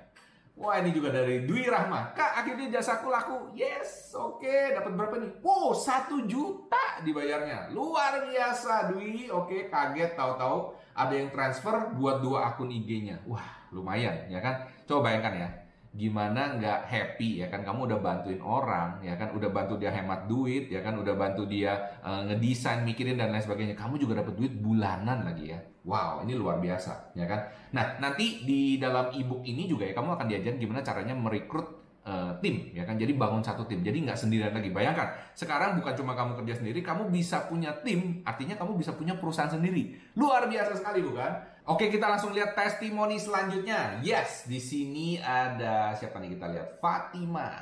Wah 0.59 0.77
ini 0.77 0.93
juga 0.93 1.09
dari 1.15 1.47
Dwi 1.47 1.65
Rahma. 1.65 2.13
Kak 2.13 2.43
akhirnya 2.43 2.79
jasaku 2.79 3.07
laku. 3.09 3.37
Yes, 3.57 4.13
oke. 4.13 4.43
Okay. 4.43 4.75
Dapat 4.77 4.91
berapa 4.93 5.15
nih? 5.17 5.31
Wow, 5.41 5.73
satu 5.73 6.27
juta 6.29 7.01
dibayarnya. 7.01 7.73
Luar 7.73 8.29
biasa 8.29 8.93
Dwi. 8.93 9.31
Oke, 9.31 9.47
okay, 9.47 9.61
kaget 9.71 10.13
tahu-tahu 10.13 10.75
ada 10.93 11.13
yang 11.15 11.31
transfer 11.31 11.95
buat 11.97 12.19
dua 12.21 12.53
akun 12.53 12.69
IG-nya. 12.69 13.23
Wah, 13.25 13.69
lumayan 13.71 14.27
ya 14.27 14.43
kan? 14.43 14.67
Coba 14.85 15.09
bayangkan 15.09 15.33
ya 15.47 15.60
gimana 15.91 16.55
nggak 16.55 16.87
happy 16.87 17.43
ya 17.43 17.47
kan? 17.51 17.67
Kamu 17.67 17.83
udah 17.83 17.99
bantuin 17.99 18.39
orang 18.39 19.03
ya 19.03 19.19
kan? 19.19 19.35
Udah 19.35 19.51
bantu 19.51 19.75
dia 19.75 19.91
hemat 19.91 20.23
duit 20.31 20.71
ya 20.71 20.79
kan? 20.79 20.95
Udah 20.95 21.15
bantu 21.19 21.43
dia 21.43 21.75
uh, 21.99 22.23
ngedesain 22.31 22.87
mikirin 22.87 23.19
dan 23.19 23.35
lain 23.35 23.43
sebagainya. 23.43 23.75
Kamu 23.75 23.99
juga 23.99 24.23
dapat 24.23 24.39
duit 24.39 24.55
bulanan 24.55 25.27
lagi 25.27 25.51
ya. 25.51 25.59
Wow 25.83 26.23
ini 26.23 26.37
luar 26.39 26.63
biasa 26.63 27.11
ya 27.17 27.27
kan? 27.27 27.43
Nah 27.75 27.99
nanti 27.99 28.47
di 28.47 28.79
dalam 28.79 29.11
ebook 29.11 29.43
ini 29.43 29.67
juga 29.67 29.83
ya 29.83 29.91
kamu 29.97 30.15
akan 30.15 30.27
diajarin 30.31 30.61
gimana 30.61 30.79
caranya 30.79 31.11
merekrut 31.11 31.67
uh, 32.07 32.31
tim 32.39 32.71
ya 32.71 32.87
kan? 32.87 32.95
Jadi 32.95 33.11
bangun 33.19 33.43
satu 33.43 33.67
tim. 33.67 33.83
Jadi 33.83 34.07
nggak 34.07 34.15
sendirian 34.15 34.55
lagi. 34.55 34.71
Bayangkan 34.71 35.11
sekarang 35.35 35.75
bukan 35.75 35.91
cuma 35.99 36.15
kamu 36.15 36.39
kerja 36.39 36.63
sendiri 36.63 36.79
kamu 36.79 37.11
bisa 37.11 37.51
punya 37.51 37.75
tim 37.83 38.23
artinya 38.23 38.55
kamu 38.55 38.79
bisa 38.79 38.95
punya 38.95 39.19
perusahaan 39.19 39.51
sendiri. 39.51 39.99
Luar 40.15 40.47
biasa 40.47 40.71
sekali 40.79 41.03
bukan 41.03 41.50
Oke, 41.61 41.93
kita 41.93 42.09
langsung 42.09 42.33
lihat 42.33 42.57
testimoni 42.57 43.21
selanjutnya. 43.21 44.01
Yes, 44.01 44.49
di 44.49 44.57
sini 44.57 45.21
ada 45.21 45.93
siapa 45.93 46.17
nih 46.17 46.33
kita 46.33 46.49
lihat? 46.49 46.81
Fatima. 46.81 47.53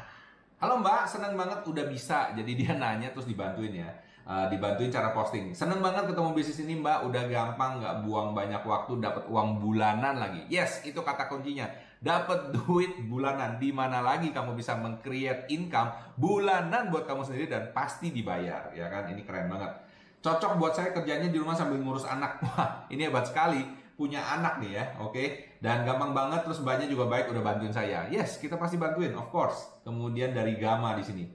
Halo 0.55 0.79
Mbak, 0.79 1.03
senang 1.03 1.35
banget 1.35 1.67
udah 1.67 1.83
bisa. 1.83 2.27
Jadi 2.37 2.63
dia 2.63 2.79
nanya 2.79 3.11
terus 3.11 3.27
dibantuin 3.27 3.83
ya. 3.83 3.91
Uh, 4.23 4.47
dibantuin 4.47 4.87
cara 4.87 5.11
posting. 5.11 5.51
Seneng 5.51 5.83
banget 5.83 6.07
ketemu 6.07 6.31
bisnis 6.31 6.63
ini 6.63 6.79
Mbak, 6.79 7.11
udah 7.11 7.23
gampang, 7.27 7.83
nggak 7.83 7.95
buang 8.07 8.31
banyak 8.31 8.63
waktu, 8.63 9.03
dapat 9.03 9.27
uang 9.27 9.59
bulanan 9.59 10.15
lagi. 10.15 10.47
Yes, 10.47 10.79
itu 10.87 11.03
kata 11.03 11.27
kuncinya. 11.27 11.67
Dapat 11.99 12.55
duit 12.55 13.03
bulanan. 13.03 13.59
Di 13.59 13.75
mana 13.75 13.99
lagi 13.99 14.31
kamu 14.31 14.55
bisa 14.55 14.79
meng-create 14.79 15.51
income 15.51 15.91
bulanan 16.15 16.87
buat 16.87 17.03
kamu 17.03 17.27
sendiri 17.27 17.51
dan 17.51 17.75
pasti 17.75 18.15
dibayar, 18.15 18.71
ya 18.71 18.87
kan? 18.87 19.11
Ini 19.11 19.27
keren 19.27 19.51
banget. 19.51 19.75
Cocok 20.23 20.55
buat 20.55 20.71
saya 20.71 20.95
kerjanya 20.95 21.27
di 21.27 21.35
rumah 21.35 21.55
sambil 21.55 21.83
ngurus 21.83 22.07
anak. 22.07 22.39
Wah, 22.47 22.87
ini 22.87 23.03
hebat 23.03 23.27
sekali 23.27 23.78
punya 23.99 24.23
anak 24.23 24.63
nih 24.63 24.79
ya, 24.79 24.83
oke? 25.03 25.11
Okay? 25.11 25.27
Dan 25.59 25.83
gampang 25.83 26.15
banget, 26.15 26.47
terus 26.47 26.63
banyak 26.63 26.87
juga 26.87 27.11
baik 27.11 27.35
udah 27.35 27.43
bantuin 27.43 27.75
saya. 27.75 28.07
Yes, 28.07 28.39
kita 28.39 28.55
pasti 28.55 28.79
bantuin, 28.79 29.11
of 29.11 29.27
course. 29.27 29.83
Kemudian 29.83 30.31
dari 30.31 30.55
Gama 30.55 30.95
di 30.95 31.03
sini. 31.03 31.25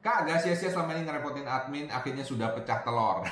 Kak, 0.00 0.24
gak 0.24 0.40
sia-sia 0.40 0.72
selama 0.72 0.96
ini 0.96 1.04
ngerepotin 1.04 1.44
admin, 1.44 1.92
akhirnya 1.92 2.24
sudah 2.24 2.56
pecah 2.56 2.80
telur. 2.80 3.26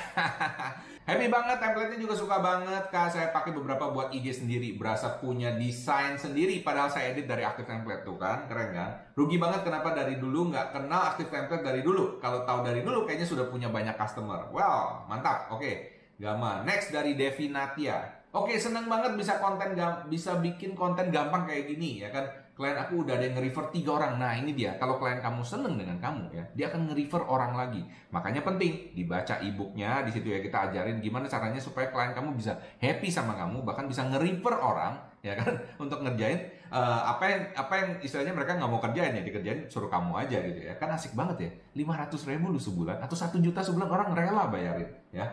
Happy 1.09 1.29
banget, 1.29 1.57
template-nya 1.57 1.97
juga 1.97 2.13
suka 2.13 2.37
banget. 2.43 2.91
Kak, 2.93 3.09
saya 3.09 3.33
pakai 3.33 3.55
beberapa 3.57 3.89
buat 3.89 4.13
IG 4.13 4.45
sendiri. 4.45 4.77
Berasa 4.77 5.17
punya 5.17 5.55
desain 5.55 6.19
sendiri, 6.19 6.61
padahal 6.61 6.91
saya 6.91 7.15
edit 7.15 7.25
dari 7.25 7.41
aktif 7.47 7.65
template 7.65 8.05
tuh 8.05 8.19
kan. 8.19 8.45
Keren 8.51 8.75
kan? 8.75 8.89
Rugi 9.15 9.37
banget 9.39 9.63
kenapa 9.63 9.93
dari 9.95 10.17
dulu 10.17 10.51
nggak 10.51 10.75
kenal 10.75 11.15
aktif 11.15 11.31
template 11.31 11.63
dari 11.63 11.79
dulu. 11.85 12.19
Kalau 12.19 12.43
tahu 12.43 12.65
dari 12.65 12.83
dulu, 12.83 13.07
kayaknya 13.07 13.29
sudah 13.29 13.47
punya 13.47 13.71
banyak 13.71 13.95
customer. 13.95 14.49
Well, 14.51 15.07
mantap. 15.07 15.53
Oke, 15.53 15.61
okay. 15.61 15.75
Gama. 16.19 16.63
Next 16.67 16.91
dari 16.91 17.15
Devi 17.15 17.51
Natia. 17.51 18.24
Oke, 18.35 18.59
seneng 18.59 18.91
banget 18.91 19.15
bisa 19.15 19.39
konten 19.39 19.79
bisa 20.11 20.35
bikin 20.43 20.75
konten 20.75 21.07
gampang 21.07 21.47
kayak 21.47 21.71
gini 21.71 22.03
ya 22.03 22.11
kan. 22.11 22.27
Klien 22.55 22.75
aku 22.75 23.03
udah 23.03 23.19
ada 23.19 23.27
yang 23.27 23.35
nge-refer 23.35 23.67
tiga 23.71 23.99
orang. 23.99 24.15
Nah 24.15 24.31
ini 24.35 24.55
dia, 24.55 24.75
kalau 24.79 24.95
klien 24.95 25.19
kamu 25.19 25.43
seneng 25.43 25.75
dengan 25.75 25.99
kamu 25.99 26.31
ya, 26.31 26.43
dia 26.55 26.65
akan 26.71 26.87
nge-refer 26.87 27.23
orang 27.27 27.51
lagi. 27.55 27.83
Makanya 28.11 28.47
penting 28.47 28.95
dibaca 28.95 29.39
e-booknya, 29.43 30.07
di 30.07 30.11
situ 30.11 30.31
ya 30.31 30.39
kita 30.39 30.71
ajarin 30.71 31.03
gimana 31.03 31.27
caranya 31.27 31.59
supaya 31.59 31.91
klien 31.91 32.15
kamu 32.15 32.35
bisa 32.35 32.55
happy 32.79 33.11
sama 33.11 33.35
kamu, 33.35 33.63
bahkan 33.63 33.87
bisa 33.87 34.07
nge-refer 34.07 34.55
orang 34.55 34.95
ya 35.25 35.33
kan 35.33 35.57
untuk 35.83 36.05
ngerjain 36.05 36.37
uh, 36.69 37.01
apa 37.17 37.23
yang 37.25 37.41
apa 37.57 37.73
yang 37.81 37.89
istilahnya 38.05 38.37
mereka 38.37 38.61
nggak 38.61 38.69
mau 38.69 38.77
kerjain 38.77 39.17
ya 39.17 39.25
dikerjain 39.25 39.65
suruh 39.65 39.89
kamu 39.89 40.13
aja 40.21 40.37
gitu 40.37 40.69
ya 40.69 40.77
kan 40.77 40.93
asik 40.93 41.17
banget 41.17 41.49
ya 41.49 41.49
500 41.81 42.29
ribu 42.29 42.53
lu 42.53 42.61
sebulan 42.61 43.01
atau 43.01 43.17
satu 43.17 43.41
juta 43.41 43.65
sebulan 43.65 43.89
orang 43.89 44.13
rela 44.13 44.45
bayarin 44.53 44.85
ya 45.09 45.25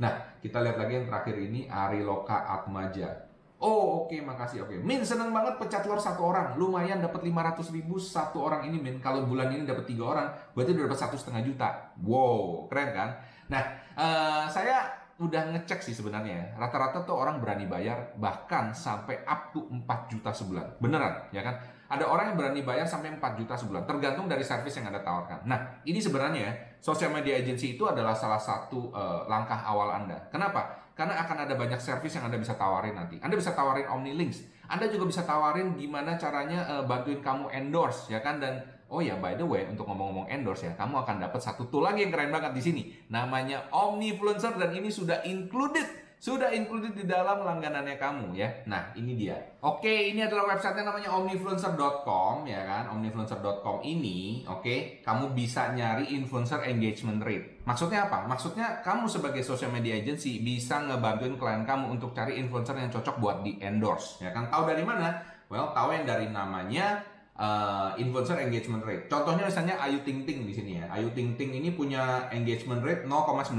Nah, 0.00 0.40
kita 0.40 0.64
lihat 0.64 0.80
lagi 0.80 0.96
yang 0.96 1.06
terakhir 1.06 1.36
ini 1.36 1.68
Ari 1.68 2.00
Loka 2.00 2.32
Atmaja. 2.32 3.28
Oh, 3.60 4.08
oke, 4.08 4.16
okay, 4.16 4.24
makasih. 4.24 4.64
Oke. 4.64 4.72
Okay. 4.72 4.78
Min 4.80 5.04
seneng 5.04 5.36
banget 5.36 5.60
pecat 5.60 5.84
telur 5.84 6.00
satu 6.00 6.32
orang. 6.32 6.56
Lumayan 6.56 7.04
dapat 7.04 7.20
500 7.28 7.76
ribu 7.76 8.00
satu 8.00 8.48
orang 8.48 8.64
ini, 8.64 8.80
Min. 8.80 8.96
Kalau 9.04 9.28
bulan 9.28 9.52
ini 9.52 9.68
dapat 9.68 9.84
tiga 9.84 10.16
orang, 10.16 10.32
berarti 10.56 10.72
udah 10.72 10.88
dapat 10.88 11.00
satu 11.04 11.16
setengah 11.20 11.44
juta. 11.44 11.68
Wow, 12.00 12.64
keren 12.72 12.96
kan? 12.96 13.10
Nah, 13.52 13.62
uh, 14.00 14.48
saya 14.48 14.88
udah 15.20 15.52
ngecek 15.52 15.84
sih 15.84 15.92
sebenarnya. 15.92 16.56
Rata-rata 16.56 17.04
tuh 17.04 17.12
orang 17.12 17.36
berani 17.36 17.68
bayar 17.68 18.16
bahkan 18.16 18.72
sampai 18.72 19.20
up 19.28 19.52
to 19.52 19.68
4 19.68 19.84
juta 20.08 20.32
sebulan. 20.32 20.80
Beneran, 20.80 21.28
ya 21.28 21.44
kan? 21.44 21.60
Ada 21.90 22.06
orang 22.06 22.30
yang 22.30 22.36
berani 22.38 22.62
bayar 22.62 22.86
sampai 22.86 23.10
4 23.18 23.34
juta 23.34 23.58
sebulan, 23.58 23.82
tergantung 23.82 24.30
dari 24.30 24.46
service 24.46 24.78
yang 24.78 24.94
Anda 24.94 25.02
tawarkan. 25.02 25.42
Nah, 25.42 25.82
ini 25.82 25.98
sebenarnya 25.98 26.78
social 26.78 27.10
media 27.10 27.34
agency 27.34 27.74
itu 27.74 27.82
adalah 27.82 28.14
salah 28.14 28.38
satu 28.38 28.94
uh, 28.94 29.26
langkah 29.26 29.58
awal 29.58 29.90
Anda. 29.90 30.30
Kenapa? 30.30 30.94
Karena 30.94 31.18
akan 31.26 31.50
ada 31.50 31.58
banyak 31.58 31.82
service 31.82 32.14
yang 32.14 32.30
Anda 32.30 32.38
bisa 32.38 32.54
tawarin 32.54 32.94
nanti. 32.94 33.18
Anda 33.18 33.34
bisa 33.34 33.58
tawarin 33.58 33.90
OmniLinks. 33.90 34.70
Anda 34.70 34.86
juga 34.86 35.10
bisa 35.10 35.26
tawarin 35.26 35.74
gimana 35.74 36.14
caranya 36.14 36.62
uh, 36.70 36.82
bantuin 36.86 37.18
kamu 37.18 37.50
endorse, 37.50 38.06
ya 38.06 38.22
kan? 38.22 38.38
Dan 38.38 38.62
oh 38.86 39.02
ya, 39.02 39.18
by 39.18 39.34
the 39.34 39.42
way, 39.42 39.66
untuk 39.66 39.90
ngomong-ngomong 39.90 40.30
endorse 40.30 40.70
ya, 40.70 40.78
kamu 40.78 41.02
akan 41.02 41.26
dapat 41.26 41.42
satu 41.42 41.66
tool 41.74 41.82
lagi 41.82 42.06
yang 42.06 42.14
keren 42.14 42.30
banget 42.30 42.54
di 42.54 42.62
sini. 42.62 42.82
Namanya 43.10 43.66
Omnifluencer 43.74 44.54
dan 44.54 44.70
ini 44.70 44.94
sudah 44.94 45.26
included 45.26 46.09
sudah 46.20 46.52
included 46.52 46.92
di 46.92 47.08
dalam 47.08 47.40
langganannya 47.40 47.96
kamu 47.96 48.36
ya. 48.36 48.52
Nah, 48.68 48.92
ini 48.92 49.16
dia. 49.16 49.40
Oke, 49.64 50.12
ini 50.12 50.20
adalah 50.20 50.52
websitenya 50.52 50.92
namanya 50.92 51.16
omnifluencer.com 51.16 52.44
ya 52.44 52.60
kan. 52.68 52.92
Omnifluencer.com 52.92 53.80
ini, 53.88 54.44
oke, 54.44 55.00
kamu 55.00 55.32
bisa 55.32 55.72
nyari 55.72 56.12
influencer 56.12 56.60
engagement 56.68 57.24
rate. 57.24 57.64
Maksudnya 57.64 58.12
apa? 58.12 58.28
Maksudnya 58.28 58.84
kamu 58.84 59.08
sebagai 59.08 59.40
social 59.40 59.72
media 59.72 59.96
agency 59.96 60.44
bisa 60.44 60.84
ngebantuin 60.84 61.40
klien 61.40 61.64
kamu 61.64 61.96
untuk 61.96 62.12
cari 62.12 62.36
influencer 62.36 62.76
yang 62.76 62.92
cocok 62.92 63.16
buat 63.16 63.40
di 63.40 63.56
endorse 63.56 64.20
ya 64.20 64.28
kan. 64.36 64.52
Tahu 64.52 64.68
dari 64.68 64.84
mana? 64.84 65.24
Well, 65.48 65.72
tahu 65.72 65.96
yang 65.96 66.04
dari 66.04 66.28
namanya 66.28 67.02
uh, 67.40 67.96
influencer 67.96 68.36
engagement 68.36 68.84
rate. 68.84 69.08
Contohnya 69.08 69.48
misalnya 69.48 69.80
Ayu 69.80 70.04
Ting 70.04 70.28
Ting 70.28 70.44
di 70.44 70.52
sini 70.52 70.76
ya. 70.76 70.86
Ayu 70.92 71.08
Ting 71.16 71.40
Ting 71.40 71.56
ini 71.56 71.72
punya 71.72 72.28
engagement 72.28 72.84
rate 72.84 73.08
0,19% 73.08 73.56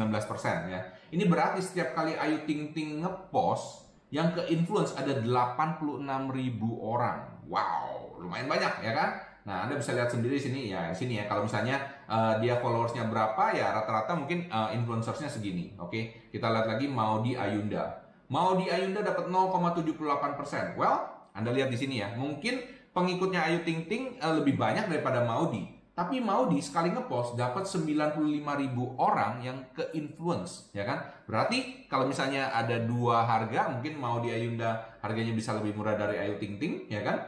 ya. 0.69 0.81
Ini 1.09 1.23
berarti 1.25 1.59
setiap 1.59 1.97
kali 1.97 2.13
Ayu 2.13 2.45
Ting 2.45 2.71
Ting 2.71 3.01
ngepost 3.01 3.89
yang 4.13 4.37
ke 4.37 4.45
influence 4.53 4.93
ada 4.93 5.17
86 5.25 6.05
ribu 6.29 6.77
orang. 6.83 7.41
Wow, 7.49 8.21
lumayan 8.21 8.47
banyak 8.47 8.85
ya 8.85 8.93
kan? 8.93 9.09
Nah, 9.41 9.65
Anda 9.65 9.73
bisa 9.81 9.97
lihat 9.97 10.13
sendiri 10.13 10.37
sini 10.37 10.69
ya, 10.69 10.93
sini 10.93 11.17
ya. 11.17 11.25
Kalau 11.25 11.49
misalnya 11.49 11.81
uh, 12.05 12.37
dia 12.37 12.61
followersnya 12.61 13.09
berapa 13.09 13.49
ya 13.57 13.73
rata-rata 13.73 14.13
mungkin 14.13 14.45
uh, 14.53 14.69
influencersnya 14.69 15.25
segini. 15.25 15.73
Oke, 15.81 15.89
okay? 15.89 16.03
kita 16.29 16.45
lihat 16.53 16.69
lagi 16.69 16.85
mau 16.85 17.25
di 17.25 17.33
Ayunda. 17.33 18.05
Mau 18.29 18.53
di 18.55 18.69
Ayunda 18.69 19.01
dapat 19.01 19.27
0,78%. 19.27 20.77
Well, 20.77 21.09
Anda 21.33 21.49
lihat 21.49 21.73
di 21.73 21.79
sini 21.79 22.05
ya. 22.05 22.13
Mungkin 22.13 22.80
pengikutnya 22.91 23.47
Ayu 23.47 23.63
Ting 23.63 23.87
Ting 23.87 24.19
uh, 24.19 24.39
lebih 24.39 24.55
banyak 24.55 24.87
daripada 24.87 25.23
Maudi. 25.23 25.67
Tapi 25.91 26.23
Maudi 26.23 26.63
sekali 26.63 26.89
ngepost 26.95 27.35
dapat 27.35 27.67
95 27.67 28.15
ribu 28.63 28.95
orang 28.95 29.43
yang 29.43 29.59
ke 29.75 29.91
influence, 29.91 30.71
ya 30.71 30.87
kan? 30.87 31.03
Berarti 31.27 31.85
kalau 31.91 32.07
misalnya 32.07 32.47
ada 32.55 32.79
dua 32.79 33.27
harga, 33.27 33.67
mungkin 33.69 33.99
Maudi 33.99 34.31
Ayunda 34.31 34.97
harganya 35.03 35.35
bisa 35.35 35.51
lebih 35.51 35.75
murah 35.75 35.99
dari 35.99 36.15
Ayu 36.17 36.39
Ting 36.39 36.55
Ting, 36.55 36.87
ya 36.87 37.03
kan? 37.03 37.19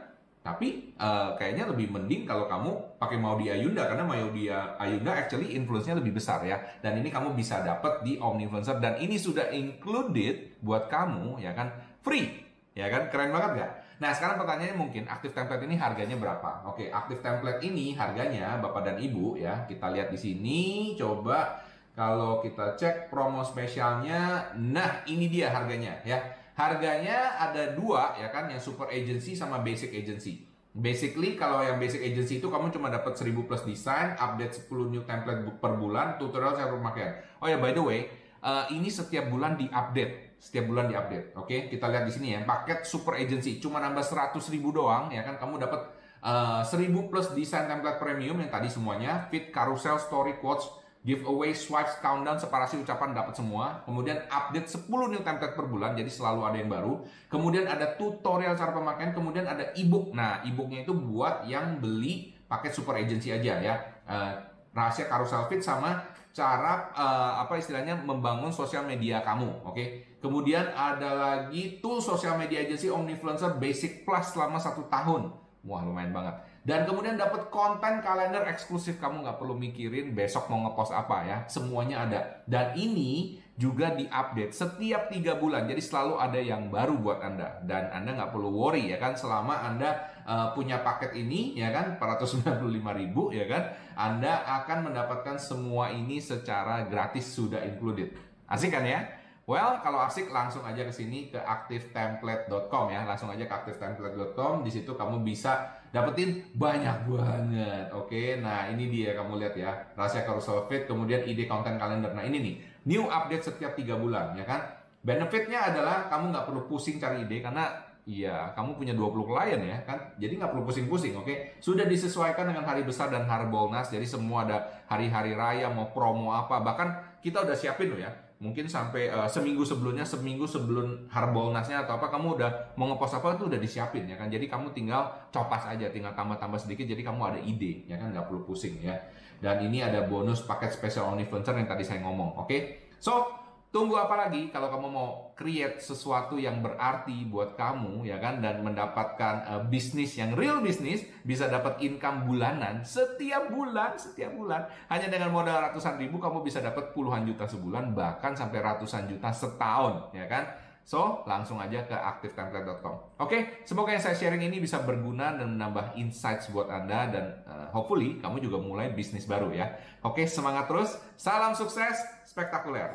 Tapi 0.44 0.92
uh, 1.00 1.32
kayaknya 1.40 1.72
lebih 1.72 1.88
mending 1.88 2.28
kalau 2.28 2.44
kamu 2.44 3.00
pakai 3.00 3.16
Maudi 3.16 3.48
Ayunda 3.48 3.88
karena 3.88 4.04
Maudi 4.04 4.52
Ayunda 4.52 5.16
actually 5.16 5.56
influence-nya 5.56 5.96
lebih 5.96 6.16
besar 6.16 6.44
ya. 6.44 6.60
Dan 6.84 7.00
ini 7.00 7.08
kamu 7.08 7.32
bisa 7.32 7.64
dapat 7.64 8.04
di 8.04 8.20
Omnifluencer 8.20 8.76
dan 8.76 9.00
ini 9.00 9.16
sudah 9.16 9.48
included 9.56 10.60
buat 10.60 10.92
kamu 10.92 11.40
ya 11.40 11.56
kan 11.56 11.72
free. 12.04 12.28
Ya 12.76 12.92
kan? 12.92 13.08
Keren 13.08 13.32
banget 13.32 13.50
gak? 13.64 13.72
Nah, 14.02 14.10
sekarang 14.10 14.42
pertanyaannya 14.42 14.74
mungkin 14.74 15.06
aktif 15.06 15.30
template 15.30 15.62
ini 15.66 15.78
harganya 15.78 16.18
berapa? 16.18 16.66
Oke, 16.66 16.90
aktif 16.90 17.22
template 17.22 17.62
ini 17.62 17.94
harganya 17.94 18.58
Bapak 18.58 18.82
dan 18.82 18.96
Ibu 18.98 19.38
ya. 19.38 19.62
Kita 19.70 19.90
lihat 19.94 20.10
di 20.10 20.18
sini 20.18 20.60
coba 20.98 21.62
Kalau 21.94 22.42
kita 22.42 22.74
cek 22.74 23.06
promo 23.06 23.46
spesialnya, 23.46 24.50
nah 24.58 25.06
ini 25.06 25.30
dia 25.30 25.54
harganya 25.54 25.94
ya. 26.02 26.18
Harganya 26.58 27.38
ada 27.38 27.70
dua 27.70 28.18
ya 28.18 28.34
kan, 28.34 28.50
yang 28.50 28.58
super 28.58 28.90
agency 28.90 29.38
sama 29.38 29.62
basic 29.62 29.94
agency. 29.94 30.42
Basically 30.74 31.38
kalau 31.38 31.62
yang 31.62 31.78
basic 31.78 32.02
agency 32.02 32.42
itu 32.42 32.50
kamu 32.50 32.74
cuma 32.74 32.90
dapat 32.90 33.14
1000 33.14 33.46
plus 33.46 33.62
desain, 33.62 34.18
update 34.18 34.66
10 34.66 34.90
new 34.90 35.06
template 35.06 35.38
per 35.62 35.78
bulan, 35.78 36.18
tutorial 36.18 36.58
saya 36.58 36.66
pemakaian. 36.66 37.14
Oh 37.38 37.46
ya 37.46 37.62
by 37.62 37.70
the 37.70 37.78
way, 37.78 38.10
uh, 38.44 38.64
ini 38.68 38.92
setiap 38.92 39.32
bulan 39.32 39.56
diupdate, 39.56 40.36
setiap 40.36 40.68
bulan 40.68 40.86
diupdate. 40.92 41.32
Oke, 41.40 41.48
okay? 41.48 41.60
kita 41.72 41.88
lihat 41.88 42.04
di 42.04 42.12
sini 42.12 42.36
ya, 42.36 42.44
paket 42.44 42.84
super 42.84 43.16
agency 43.16 43.56
cuma 43.56 43.80
nambah 43.80 44.04
100 44.04 44.36
ribu 44.52 44.70
doang 44.70 45.08
ya 45.08 45.24
kan, 45.24 45.40
kamu 45.40 45.64
dapat 45.64 45.80
uh, 46.20 46.60
1000 46.60 46.92
plus 47.08 47.32
desain 47.32 47.64
template 47.64 47.96
premium 47.96 48.36
yang 48.36 48.52
tadi 48.52 48.68
semuanya, 48.68 49.26
fit 49.32 49.48
carousel, 49.48 49.96
story 49.96 50.36
quotes, 50.38 50.68
giveaway, 51.04 51.52
swipes, 51.52 52.00
countdown, 52.00 52.40
separasi 52.40 52.80
ucapan 52.80 53.12
dapat 53.12 53.36
semua. 53.36 53.84
Kemudian 53.84 54.24
update 54.28 54.68
10 54.68 54.88
new 54.88 55.20
template 55.24 55.52
per 55.52 55.68
bulan, 55.68 55.92
jadi 55.92 56.08
selalu 56.08 56.40
ada 56.48 56.56
yang 56.56 56.70
baru. 56.72 57.04
Kemudian 57.28 57.68
ada 57.68 57.96
tutorial 57.96 58.56
cara 58.56 58.72
pemakaian, 58.72 59.12
kemudian 59.12 59.44
ada 59.44 59.72
ebook. 59.76 60.16
Nah, 60.16 60.40
ebooknya 60.44 60.84
itu 60.84 60.96
buat 60.96 61.44
yang 61.44 61.80
beli 61.80 62.32
paket 62.48 62.72
super 62.72 62.96
agency 62.96 63.32
aja 63.32 63.60
ya. 63.60 63.74
Uh, 64.04 64.32
rahasia 64.74 65.06
carousel 65.06 65.46
fit 65.46 65.62
sama 65.62 66.02
cara 66.34 66.90
uh, 66.90 67.46
apa 67.46 67.54
istilahnya 67.62 67.94
membangun 67.94 68.50
sosial 68.50 68.82
media 68.82 69.22
kamu, 69.22 69.62
oke? 69.62 69.72
Okay? 69.72 70.18
Kemudian 70.18 70.66
ada 70.74 71.14
lagi 71.14 71.78
tool 71.78 72.02
sosial 72.02 72.34
media 72.34 72.66
agency 72.66 72.90
Omnifluencer 72.90 73.54
Basic 73.62 74.02
Plus 74.02 74.34
selama 74.34 74.58
satu 74.58 74.82
tahun. 74.90 75.30
Wah 75.62 75.80
lumayan 75.86 76.10
banget. 76.10 76.34
Dan 76.64 76.88
kemudian 76.88 77.14
dapat 77.14 77.52
konten 77.52 78.00
kalender 78.00 78.40
eksklusif 78.48 78.96
kamu 78.96 79.20
nggak 79.20 79.36
perlu 79.36 79.54
mikirin 79.54 80.16
besok 80.16 80.48
mau 80.48 80.64
ngepost 80.64 80.96
apa 80.96 81.22
ya, 81.22 81.38
semuanya 81.46 82.08
ada. 82.08 82.20
Dan 82.48 82.72
ini 82.74 83.38
juga 83.54 83.94
diupdate 83.94 84.50
setiap 84.50 85.14
tiga 85.14 85.38
bulan, 85.38 85.70
jadi 85.70 85.78
selalu 85.78 86.18
ada 86.18 86.40
yang 86.42 86.74
baru 86.74 86.98
buat 86.98 87.22
anda. 87.22 87.62
Dan 87.62 87.86
anda 87.94 88.18
nggak 88.18 88.34
perlu 88.34 88.50
worry 88.50 88.90
ya 88.90 88.98
kan, 88.98 89.14
selama 89.14 89.62
anda 89.62 90.10
uh, 90.26 90.50
punya 90.58 90.82
paket 90.82 91.14
ini 91.14 91.54
ya 91.54 91.70
kan, 91.70 91.94
495 92.02 92.50
ribu 92.98 93.30
ya 93.30 93.46
kan, 93.46 93.62
anda 93.94 94.42
akan 94.62 94.90
mendapatkan 94.90 95.38
semua 95.38 95.94
ini 95.94 96.18
secara 96.18 96.82
gratis 96.90 97.30
sudah 97.30 97.62
included. 97.62 98.10
Asik 98.50 98.74
kan 98.74 98.82
ya? 98.82 99.06
Well, 99.44 99.76
kalau 99.84 100.00
asik 100.00 100.32
langsung 100.32 100.64
aja 100.64 100.88
ke 100.88 100.92
sini 100.92 101.28
ke 101.28 101.36
aktiftemplate.com 101.36 102.88
ya. 102.88 103.04
Langsung 103.04 103.28
aja 103.28 103.44
ke 103.44 103.52
aktiftemplate.com. 103.52 104.64
Di 104.64 104.72
situ 104.72 104.96
kamu 104.96 105.20
bisa 105.20 105.68
dapetin 105.92 106.40
banyak 106.56 107.04
banget. 107.04 107.92
Oke, 107.92 108.40
nah 108.40 108.64
ini 108.72 108.88
dia 108.88 109.12
kamu 109.12 109.36
lihat 109.44 109.52
ya. 109.52 109.72
Rahasia 109.92 110.24
carousel 110.24 110.64
fit, 110.64 110.88
kemudian 110.88 111.28
ide 111.28 111.44
konten 111.44 111.76
kalender. 111.76 112.16
Nah 112.16 112.24
ini 112.24 112.40
nih, 112.40 112.54
new 112.84 113.08
update 113.08 113.44
setiap 113.44 113.72
tiga 113.76 113.96
bulan 113.96 114.36
ya 114.36 114.44
kan. 114.46 114.60
Benefitnya 115.04 115.68
adalah 115.68 116.08
kamu 116.08 116.32
nggak 116.32 116.46
perlu 116.48 116.62
pusing 116.64 116.96
cari 116.96 117.28
ide 117.28 117.44
karena 117.44 117.68
Iya, 118.04 118.52
kamu 118.52 118.76
punya 118.76 118.92
20 118.92 119.24
klien 119.24 119.60
ya 119.64 119.80
kan. 119.88 119.96
Jadi 120.20 120.36
nggak 120.36 120.52
perlu 120.52 120.68
pusing-pusing, 120.68 121.16
oke? 121.16 121.24
Okay? 121.24 121.56
Sudah 121.56 121.88
disesuaikan 121.88 122.44
dengan 122.44 122.60
hari 122.60 122.84
besar 122.84 123.08
dan 123.08 123.24
Harbolnas. 123.24 123.88
Jadi 123.88 124.04
semua 124.04 124.44
ada 124.44 124.60
hari-hari 124.92 125.32
raya, 125.32 125.72
mau 125.72 125.88
promo 125.88 126.28
apa. 126.36 126.60
Bahkan 126.60 126.88
kita 127.24 127.48
udah 127.48 127.56
siapin 127.56 127.88
loh 127.88 127.96
ya 127.96 128.12
mungkin 128.44 128.68
sampai 128.68 129.08
uh, 129.08 129.24
seminggu 129.24 129.64
sebelumnya 129.64 130.04
seminggu 130.04 130.44
sebelum 130.44 131.08
harbolnasnya 131.08 131.88
atau 131.88 131.96
apa 131.96 132.12
kamu 132.12 132.36
udah 132.36 132.50
mau 132.76 132.92
ngepost 132.92 133.16
apa 133.16 133.40
itu 133.40 133.48
udah 133.48 133.56
disiapin 133.56 134.04
ya 134.04 134.20
kan 134.20 134.28
jadi 134.28 134.44
kamu 134.44 134.74
tinggal 134.76 135.06
copas 135.32 135.64
aja 135.70 135.88
tinggal 135.88 136.12
tambah-tambah 136.12 136.60
sedikit 136.60 136.84
jadi 136.84 137.00
kamu 137.06 137.20
ada 137.24 137.40
ide 137.40 137.88
ya 137.88 137.96
kan 137.96 138.12
nggak 138.12 138.28
perlu 138.28 138.44
pusing 138.44 138.82
ya 138.84 138.98
dan 139.44 139.60
ini 139.60 139.84
ada 139.84 140.08
bonus 140.08 140.40
paket 140.40 140.72
spesial 140.72 141.12
OnlyFans 141.12 141.44
yang 141.44 141.68
tadi 141.68 141.84
saya 141.84 142.00
ngomong 142.00 142.40
oke? 142.40 142.48
Okay? 142.48 142.88
so 142.96 143.44
Tunggu 143.74 143.98
apa 143.98 144.14
lagi 144.14 144.54
kalau 144.54 144.70
kamu 144.70 144.86
mau 144.86 145.34
create 145.34 145.82
sesuatu 145.82 146.38
yang 146.38 146.62
berarti 146.62 147.26
buat 147.26 147.58
kamu 147.58 148.06
ya 148.06 148.22
kan? 148.22 148.38
Dan 148.38 148.62
mendapatkan 148.62 149.50
uh, 149.50 149.62
bisnis 149.66 150.14
yang 150.14 150.30
real 150.38 150.62
bisnis 150.62 151.02
bisa 151.26 151.50
dapat 151.50 151.82
income 151.82 152.22
bulanan 152.22 152.86
setiap 152.86 153.50
bulan 153.50 153.98
setiap 153.98 154.30
bulan. 154.38 154.62
Hanya 154.86 155.10
dengan 155.10 155.34
modal 155.34 155.58
ratusan 155.58 155.98
ribu 155.98 156.22
kamu 156.22 156.46
bisa 156.46 156.62
dapat 156.62 156.94
puluhan 156.94 157.26
juta 157.26 157.50
sebulan 157.50 157.98
bahkan 157.98 158.38
sampai 158.38 158.62
ratusan 158.62 159.10
juta 159.10 159.34
setahun 159.34 160.14
ya 160.14 160.30
kan 160.30 160.46
So, 160.84 161.24
langsung 161.24 161.56
aja 161.56 161.88
ke 161.88 161.96
aktiftemplate.com. 161.96 163.16
Oke, 163.16 163.64
semoga 163.64 163.96
yang 163.96 164.04
saya 164.04 164.12
sharing 164.12 164.44
ini 164.44 164.60
bisa 164.60 164.84
berguna 164.84 165.32
dan 165.32 165.56
menambah 165.56 165.96
insights 165.96 166.52
buat 166.52 166.68
Anda 166.68 167.08
dan 167.08 167.24
uh, 167.48 167.66
hopefully 167.72 168.20
kamu 168.20 168.44
juga 168.44 168.60
mulai 168.60 168.92
bisnis 168.92 169.24
baru 169.24 169.48
ya. 169.48 169.72
Oke, 170.04 170.28
semangat 170.28 170.68
terus. 170.68 171.00
Salam 171.16 171.56
sukses 171.56 171.96
spektakuler. 172.28 172.92